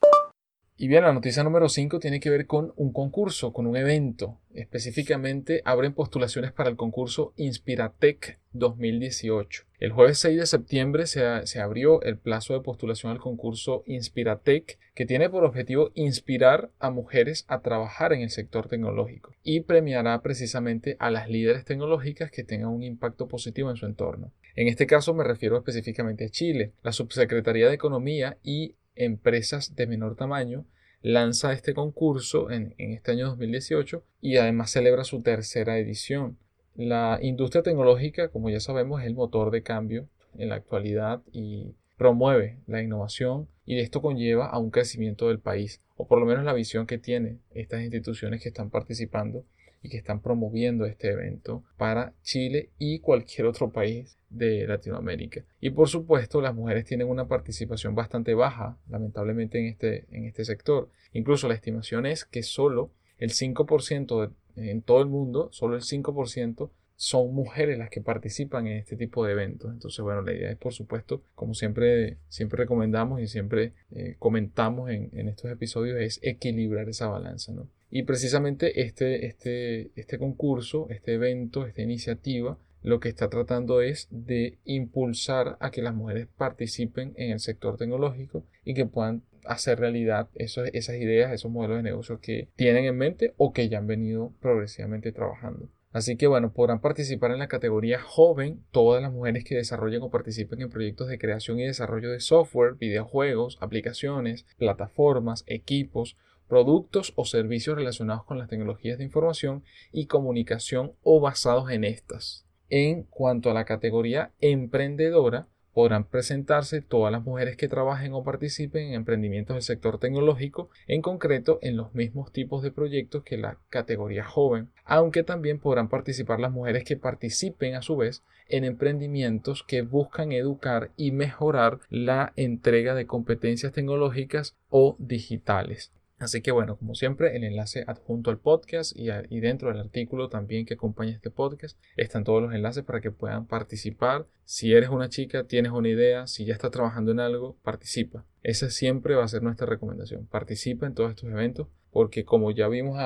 Y 0.81 0.87
bien, 0.87 1.03
la 1.03 1.13
noticia 1.13 1.43
número 1.43 1.69
5 1.69 1.99
tiene 1.99 2.19
que 2.19 2.31
ver 2.31 2.47
con 2.47 2.73
un 2.75 2.91
concurso, 2.91 3.53
con 3.53 3.67
un 3.67 3.77
evento. 3.77 4.39
Específicamente 4.55 5.61
abren 5.63 5.93
postulaciones 5.93 6.53
para 6.53 6.71
el 6.71 6.75
concurso 6.75 7.33
Inspiratec 7.35 8.39
2018. 8.53 9.65
El 9.77 9.91
jueves 9.91 10.17
6 10.17 10.39
de 10.39 10.45
septiembre 10.47 11.05
se, 11.05 11.45
se, 11.45 11.61
abrió 11.61 12.01
el 12.01 12.17
plazo 12.17 12.55
de 12.55 12.61
postulación 12.61 13.11
al 13.11 13.19
concurso 13.19 13.83
Inspiratec, 13.85 14.79
que 14.95 15.05
tiene 15.05 15.29
por 15.29 15.43
objetivo 15.43 15.91
inspirar 15.93 16.71
a 16.79 16.89
mujeres 16.89 17.45
a 17.47 17.61
trabajar 17.61 18.11
en 18.11 18.21
el 18.21 18.31
sector 18.31 18.67
tecnológico 18.67 19.35
y 19.43 19.59
premiará 19.59 20.19
precisamente 20.23 20.97
a 20.97 21.11
las 21.11 21.29
líderes 21.29 21.63
tecnológicas 21.63 22.31
que 22.31 22.43
tengan 22.43 22.69
un 22.69 22.81
impacto 22.81 23.27
positivo 23.27 23.69
en 23.69 23.77
su 23.77 23.85
entorno. 23.85 24.31
En 24.55 24.67
este 24.67 24.87
caso 24.87 25.13
me 25.13 25.23
refiero 25.23 25.57
específicamente 25.57 26.25
a 26.25 26.29
Chile. 26.29 26.73
La 26.83 26.91
Subsecretaría 26.91 27.69
de 27.69 27.75
Economía 27.75 28.37
y 28.43 28.75
empresas 28.95 29.75
de 29.75 29.87
menor 29.87 30.15
tamaño, 30.15 30.65
lanza 31.01 31.53
este 31.53 31.73
concurso 31.73 32.51
en, 32.51 32.75
este 32.77 33.11
año 33.11 33.27
2018 33.27 34.03
y 34.21 34.37
además 34.37 34.71
celebra 34.71 35.03
su 35.03 35.21
tercera 35.21 35.77
edición. 35.77 36.37
La 36.75 37.19
industria 37.21 37.63
tecnológica, 37.63 38.29
como 38.29 38.49
ya 38.49 38.59
sabemos, 38.59 39.01
es 39.01 39.07
el 39.07 39.15
motor 39.15 39.51
de 39.51 39.63
cambio 39.63 40.07
en 40.37 40.49
la 40.49 40.55
actualidad 40.55 41.21
y 41.31 41.75
promueve 41.97 42.57
la 42.67 42.81
innovación 42.81 43.47
y 43.65 43.79
esto 43.79 44.01
conlleva 44.01 44.47
a 44.47 44.57
un 44.57 44.71
crecimiento 44.71 45.27
del 45.27 45.39
país, 45.39 45.81
o 45.95 46.07
por 46.07 46.19
lo 46.19 46.25
menos 46.25 46.45
la 46.45 46.53
visión 46.53 46.87
que 46.87 46.97
tienen 46.97 47.41
estas 47.53 47.81
instituciones 47.81 48.41
que 48.41 48.49
están 48.49 48.69
participando 48.69 49.45
y 49.81 49.89
que 49.89 49.97
están 49.97 50.21
promoviendo 50.21 50.85
este 50.85 51.09
evento 51.09 51.63
para 51.77 52.13
Chile 52.21 52.69
y 52.77 52.99
cualquier 52.99 53.47
otro 53.47 53.71
país 53.71 54.17
de 54.29 54.65
Latinoamérica. 54.67 55.43
Y 55.59 55.71
por 55.71 55.89
supuesto, 55.89 56.41
las 56.41 56.55
mujeres 56.55 56.85
tienen 56.85 57.09
una 57.09 57.27
participación 57.27 57.95
bastante 57.95 58.33
baja, 58.33 58.77
lamentablemente, 58.89 59.59
en 59.59 59.65
este, 59.65 60.05
en 60.11 60.25
este 60.25 60.45
sector. 60.45 60.89
Incluso 61.13 61.47
la 61.47 61.55
estimación 61.55 62.05
es 62.05 62.25
que 62.25 62.43
solo 62.43 62.91
el 63.17 63.31
5% 63.31 64.31
en 64.55 64.81
todo 64.81 65.01
el 65.01 65.07
mundo, 65.07 65.49
solo 65.51 65.75
el 65.75 65.81
5% 65.81 66.69
son 66.95 67.33
mujeres 67.33 67.79
las 67.79 67.89
que 67.89 67.99
participan 67.99 68.67
en 68.67 68.77
este 68.77 68.95
tipo 68.95 69.25
de 69.25 69.31
eventos. 69.31 69.71
Entonces, 69.71 69.99
bueno, 70.01 70.21
la 70.21 70.33
idea 70.33 70.51
es, 70.51 70.57
por 70.57 70.71
supuesto, 70.71 71.23
como 71.33 71.55
siempre, 71.55 72.17
siempre 72.29 72.59
recomendamos 72.59 73.21
y 73.21 73.27
siempre 73.27 73.73
eh, 73.89 74.15
comentamos 74.19 74.91
en, 74.91 75.09
en, 75.13 75.27
estos 75.27 75.49
episodios, 75.49 75.99
es 75.99 76.19
equilibrar 76.21 76.87
esa 76.89 77.07
balanza, 77.07 77.53
¿no? 77.53 77.67
Y 77.91 78.03
precisamente 78.03 78.81
este, 78.81 79.27
este, 79.27 79.91
este 79.95 80.17
concurso, 80.17 80.87
este 80.89 81.13
evento, 81.13 81.67
esta 81.67 81.81
iniciativa, 81.81 82.57
lo 82.81 82.99
que 82.99 83.09
está 83.09 83.29
tratando 83.29 83.81
es 83.81 84.07
de 84.09 84.57
impulsar 84.63 85.57
a 85.59 85.69
que 85.69 85.81
las 85.81 85.93
mujeres 85.93 86.27
participen 86.37 87.13
en 87.17 87.31
el 87.31 87.39
sector 87.39 87.77
tecnológico 87.77 88.45
y 88.63 88.73
que 88.73 88.85
puedan 88.85 89.23
hacer 89.45 89.79
realidad 89.79 90.29
esas 90.35 90.95
ideas, 90.95 91.31
esos 91.31 91.51
modelos 91.51 91.77
de 91.77 91.83
negocio 91.83 92.19
que 92.19 92.47
tienen 92.55 92.85
en 92.85 92.97
mente 92.97 93.33
o 93.37 93.53
que 93.53 93.69
ya 93.69 93.79
han 93.79 93.87
venido 93.87 94.33
progresivamente 94.39 95.11
trabajando. 95.11 95.69
Así 95.91 96.15
que 96.15 96.27
bueno, 96.27 96.53
podrán 96.53 96.79
participar 96.79 97.31
en 97.31 97.39
la 97.39 97.49
categoría 97.49 97.99
joven 97.99 98.63
todas 98.71 99.01
las 99.01 99.11
mujeres 99.11 99.43
que 99.43 99.55
desarrollen 99.55 100.01
o 100.01 100.09
participen 100.09 100.61
en 100.61 100.69
proyectos 100.69 101.09
de 101.09 101.19
creación 101.19 101.59
y 101.59 101.65
desarrollo 101.65 102.09
de 102.09 102.21
software, 102.21 102.75
videojuegos, 102.75 103.57
aplicaciones, 103.59 104.45
plataformas, 104.57 105.43
equipos, 105.47 106.15
productos 106.51 107.13
o 107.15 107.23
servicios 107.23 107.77
relacionados 107.77 108.25
con 108.25 108.37
las 108.37 108.49
tecnologías 108.49 108.97
de 108.97 109.05
información 109.05 109.63
y 109.93 110.07
comunicación 110.07 110.91
o 111.01 111.21
basados 111.21 111.71
en 111.71 111.85
estas. 111.85 112.45
En 112.69 113.03
cuanto 113.03 113.49
a 113.49 113.53
la 113.53 113.63
categoría 113.63 114.31
emprendedora, 114.41 115.47
podrán 115.73 116.03
presentarse 116.03 116.81
todas 116.81 117.09
las 117.09 117.23
mujeres 117.23 117.55
que 117.55 117.69
trabajen 117.69 118.11
o 118.11 118.25
participen 118.25 118.89
en 118.89 118.95
emprendimientos 118.95 119.55
del 119.55 119.63
sector 119.63 119.97
tecnológico, 119.97 120.69
en 120.87 121.01
concreto 121.01 121.57
en 121.61 121.77
los 121.77 121.95
mismos 121.95 122.33
tipos 122.33 122.61
de 122.63 122.71
proyectos 122.71 123.23
que 123.23 123.37
la 123.37 123.57
categoría 123.69 124.25
joven, 124.25 124.71
aunque 124.83 125.23
también 125.23 125.57
podrán 125.57 125.87
participar 125.87 126.41
las 126.41 126.51
mujeres 126.51 126.83
que 126.83 126.97
participen 126.97 127.75
a 127.75 127.81
su 127.81 127.95
vez 127.95 128.23
en 128.49 128.65
emprendimientos 128.65 129.63
que 129.63 129.83
buscan 129.83 130.33
educar 130.33 130.91
y 130.97 131.13
mejorar 131.13 131.79
la 131.89 132.33
entrega 132.35 132.93
de 132.93 133.07
competencias 133.07 133.71
tecnológicas 133.71 134.57
o 134.69 134.97
digitales. 134.99 135.93
Así 136.21 136.41
que 136.41 136.51
bueno, 136.51 136.77
como 136.77 136.93
siempre, 136.93 137.35
el 137.35 137.43
enlace 137.43 137.83
adjunto 137.87 138.29
al 138.29 138.37
podcast 138.37 138.95
y, 138.95 139.39
dentro 139.39 139.69
del 139.69 139.79
artículo 139.79 140.29
también 140.29 140.67
que 140.67 140.75
acompaña 140.75 141.13
este 141.13 141.31
podcast 141.31 141.79
están 141.97 142.23
todos 142.23 142.43
los 142.43 142.53
enlaces 142.53 142.83
para 142.83 143.01
que 143.01 143.09
puedan 143.09 143.47
participar. 143.47 144.27
Si 144.45 144.71
eres 144.71 144.89
una 144.89 145.09
chica, 145.09 145.45
tienes 145.45 145.71
una 145.71 145.89
idea, 145.89 146.27
si 146.27 146.45
ya 146.45 146.53
estás 146.53 146.69
trabajando 146.69 147.11
en 147.11 147.19
algo, 147.19 147.57
participa. 147.63 148.23
Esa 148.43 148.69
siempre 148.69 149.15
va 149.15 149.23
a 149.23 149.29
ser 149.29 149.41
nuestra 149.41 149.65
recomendación. 149.65 150.27
Participa 150.27 150.85
en 150.85 150.93
todos 150.93 151.09
estos 151.09 151.27
eventos 151.27 151.69
porque 151.89 152.23
como 152.23 152.51
ya 152.51 152.67
vimos 152.67 152.99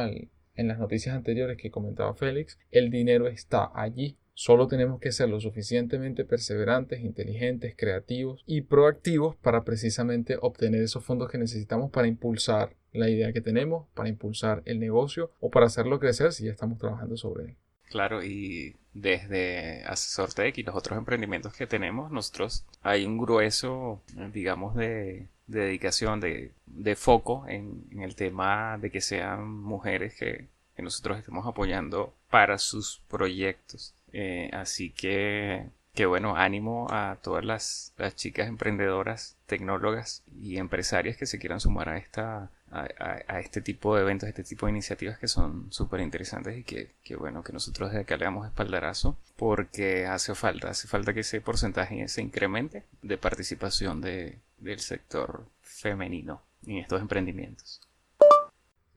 en 0.55 0.67
las 0.67 0.77
noticias 0.77 1.15
anteriores 1.15 1.55
que 1.55 1.71
comentaba 1.71 2.15
Félix, 2.15 2.59
el 2.69 2.89
dinero 2.89 3.27
está 3.27 3.71
allí. 3.73 4.17
Solo 4.33 4.67
tenemos 4.67 4.99
que 4.99 5.13
ser 5.13 5.29
lo 5.29 5.39
suficientemente 5.39 6.25
perseverantes, 6.25 6.99
inteligentes, 6.99 7.75
creativos 7.77 8.43
y 8.45 8.63
proactivos 8.63 9.37
para 9.37 9.63
precisamente 9.63 10.37
obtener 10.41 10.83
esos 10.83 11.05
fondos 11.05 11.31
que 11.31 11.37
necesitamos 11.37 11.91
para 11.91 12.09
impulsar 12.09 12.75
la 12.95 13.09
idea 13.09 13.33
que 13.33 13.41
tenemos, 13.41 13.87
para 13.93 14.09
impulsar 14.09 14.61
el 14.65 14.79
negocio 14.79 15.31
o 15.39 15.49
para 15.49 15.67
hacerlo 15.67 15.99
crecer 15.99 16.33
si 16.33 16.45
ya 16.45 16.51
estamos 16.51 16.77
trabajando 16.77 17.17
sobre 17.17 17.45
él. 17.45 17.55
Claro, 17.89 18.23
y 18.23 18.75
desde 18.93 19.83
Asesor 19.85 20.33
Tech 20.33 20.57
y 20.57 20.63
los 20.63 20.75
otros 20.75 20.97
emprendimientos 20.97 21.53
que 21.53 21.67
tenemos, 21.67 22.11
nosotros 22.11 22.65
hay 22.81 23.05
un 23.05 23.17
grueso, 23.17 24.01
digamos, 24.33 24.75
de, 24.75 25.27
dedicación, 25.47 26.19
de, 26.19 26.95
foco 26.95 27.45
en, 27.47 27.85
el 28.01 28.15
tema 28.15 28.77
de 28.77 28.89
que 28.91 29.01
sean 29.01 29.49
mujeres 29.49 30.15
que, 30.15 30.47
nosotros 30.77 31.17
estemos 31.17 31.47
apoyando 31.47 32.13
para 32.29 32.57
sus 32.57 33.01
proyectos. 33.07 33.93
Eh, 34.11 34.49
así 34.51 34.89
que, 34.89 35.69
que 35.95 36.05
bueno, 36.05 36.35
ánimo 36.35 36.87
a 36.91 37.17
todas 37.21 37.43
las, 37.45 37.93
las 37.97 38.15
chicas 38.15 38.47
emprendedoras, 38.47 39.37
tecnólogas 39.47 40.23
y 40.39 40.57
empresarias 40.57 41.17
que 41.17 41.25
se 41.25 41.39
quieran 41.39 41.59
sumar 41.59 41.89
a 41.89 41.97
esta 41.97 42.51
a, 42.75 43.39
este 43.39 43.61
tipo 43.61 43.95
de 43.95 44.01
eventos, 44.01 44.27
a 44.27 44.29
este 44.29 44.43
tipo 44.43 44.65
de 44.65 44.73
iniciativas 44.73 45.17
que 45.17 45.27
son 45.27 45.71
súper 45.71 46.01
interesantes 46.01 46.57
y 46.57 46.63
que, 46.63 47.15
bueno, 47.15 47.43
que 47.43 47.53
nosotros 47.53 47.89
desde 47.89 48.01
acá 48.01 48.17
le 48.17 48.25
damos 48.25 48.45
espaldarazo 48.45 49.17
porque 49.37 50.05
hace 50.05 50.35
falta, 50.35 50.69
hace 50.69 50.87
falta 50.87 51.13
que 51.13 51.21
ese 51.21 51.41
porcentaje 51.41 52.07
se 52.07 52.21
incremente 52.21 52.83
de 53.01 53.17
participación 53.17 54.01
de, 54.01 54.39
del 54.57 54.79
sector 54.79 55.45
femenino 55.61 56.41
en 56.65 56.77
estos 56.77 57.01
emprendimientos. 57.01 57.81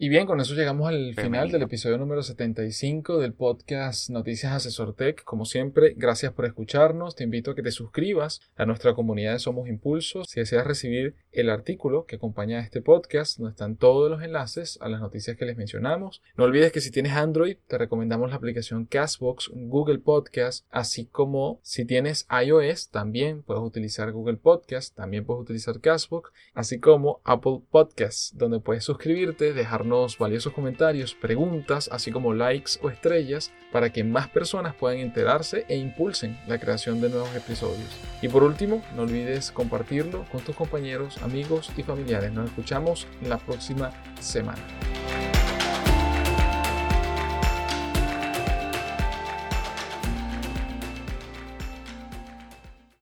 Y 0.00 0.08
bien, 0.08 0.26
con 0.26 0.40
eso 0.40 0.54
llegamos 0.54 0.86
al 0.86 1.12
final 1.16 1.50
del 1.50 1.62
episodio 1.62 1.98
número 1.98 2.22
75 2.22 3.18
del 3.18 3.32
podcast 3.32 4.10
Noticias 4.10 4.52
Asesor 4.52 4.94
Tech. 4.94 5.24
Como 5.24 5.44
siempre, 5.44 5.94
gracias 5.96 6.32
por 6.32 6.46
escucharnos. 6.46 7.16
Te 7.16 7.24
invito 7.24 7.50
a 7.50 7.56
que 7.56 7.64
te 7.64 7.72
suscribas 7.72 8.40
a 8.54 8.64
nuestra 8.64 8.94
comunidad 8.94 9.32
de 9.32 9.40
Somos 9.40 9.68
Impulsos. 9.68 10.28
Si 10.28 10.38
deseas 10.38 10.68
recibir 10.68 11.16
el 11.32 11.50
artículo 11.50 12.06
que 12.06 12.16
acompaña 12.16 12.58
a 12.58 12.62
este 12.62 12.80
podcast, 12.80 13.38
donde 13.38 13.52
están 13.52 13.76
todos 13.76 14.10
los 14.10 14.22
enlaces 14.22 14.78
a 14.80 14.88
las 14.88 15.00
noticias 15.00 15.36
que 15.36 15.46
les 15.46 15.56
mencionamos. 15.56 16.22
No 16.36 16.44
olvides 16.44 16.70
que 16.70 16.80
si 16.80 16.90
tienes 16.90 17.12
Android, 17.12 17.56
te 17.66 17.78
recomendamos 17.78 18.30
la 18.30 18.36
aplicación 18.36 18.84
Castbox, 18.84 19.50
Google 19.52 19.98
Podcast, 19.98 20.64
así 20.70 21.06
como 21.06 21.58
si 21.62 21.84
tienes 21.84 22.26
iOS, 22.44 22.90
también 22.90 23.42
puedes 23.42 23.62
utilizar 23.62 24.12
Google 24.12 24.36
Podcast, 24.36 24.94
también 24.94 25.24
puedes 25.24 25.42
utilizar 25.42 25.80
Castbox, 25.80 26.30
así 26.54 26.78
como 26.78 27.20
Apple 27.24 27.62
Podcasts, 27.70 28.36
donde 28.36 28.60
puedes 28.60 28.84
suscribirte, 28.84 29.52
dejar 29.52 29.78
valiosos 30.18 30.52
comentarios, 30.52 31.14
preguntas, 31.14 31.88
así 31.92 32.10
como 32.10 32.34
likes 32.34 32.72
o 32.82 32.90
estrellas 32.90 33.52
para 33.72 33.90
que 33.90 34.04
más 34.04 34.28
personas 34.28 34.74
puedan 34.74 34.98
enterarse 34.98 35.64
e 35.68 35.76
impulsen 35.76 36.38
la 36.46 36.58
creación 36.58 37.00
de 37.00 37.10
nuevos 37.10 37.34
episodios. 37.34 37.88
Y 38.22 38.28
por 38.28 38.42
último, 38.42 38.82
no 38.96 39.02
olvides 39.02 39.52
compartirlo 39.52 40.24
con 40.32 40.40
tus 40.40 40.56
compañeros, 40.56 41.22
amigos 41.28 41.70
y 41.76 41.82
familiares. 41.82 42.32
Nos 42.32 42.46
escuchamos 42.46 43.06
la 43.22 43.38
próxima 43.38 43.90
semana. 44.20 44.62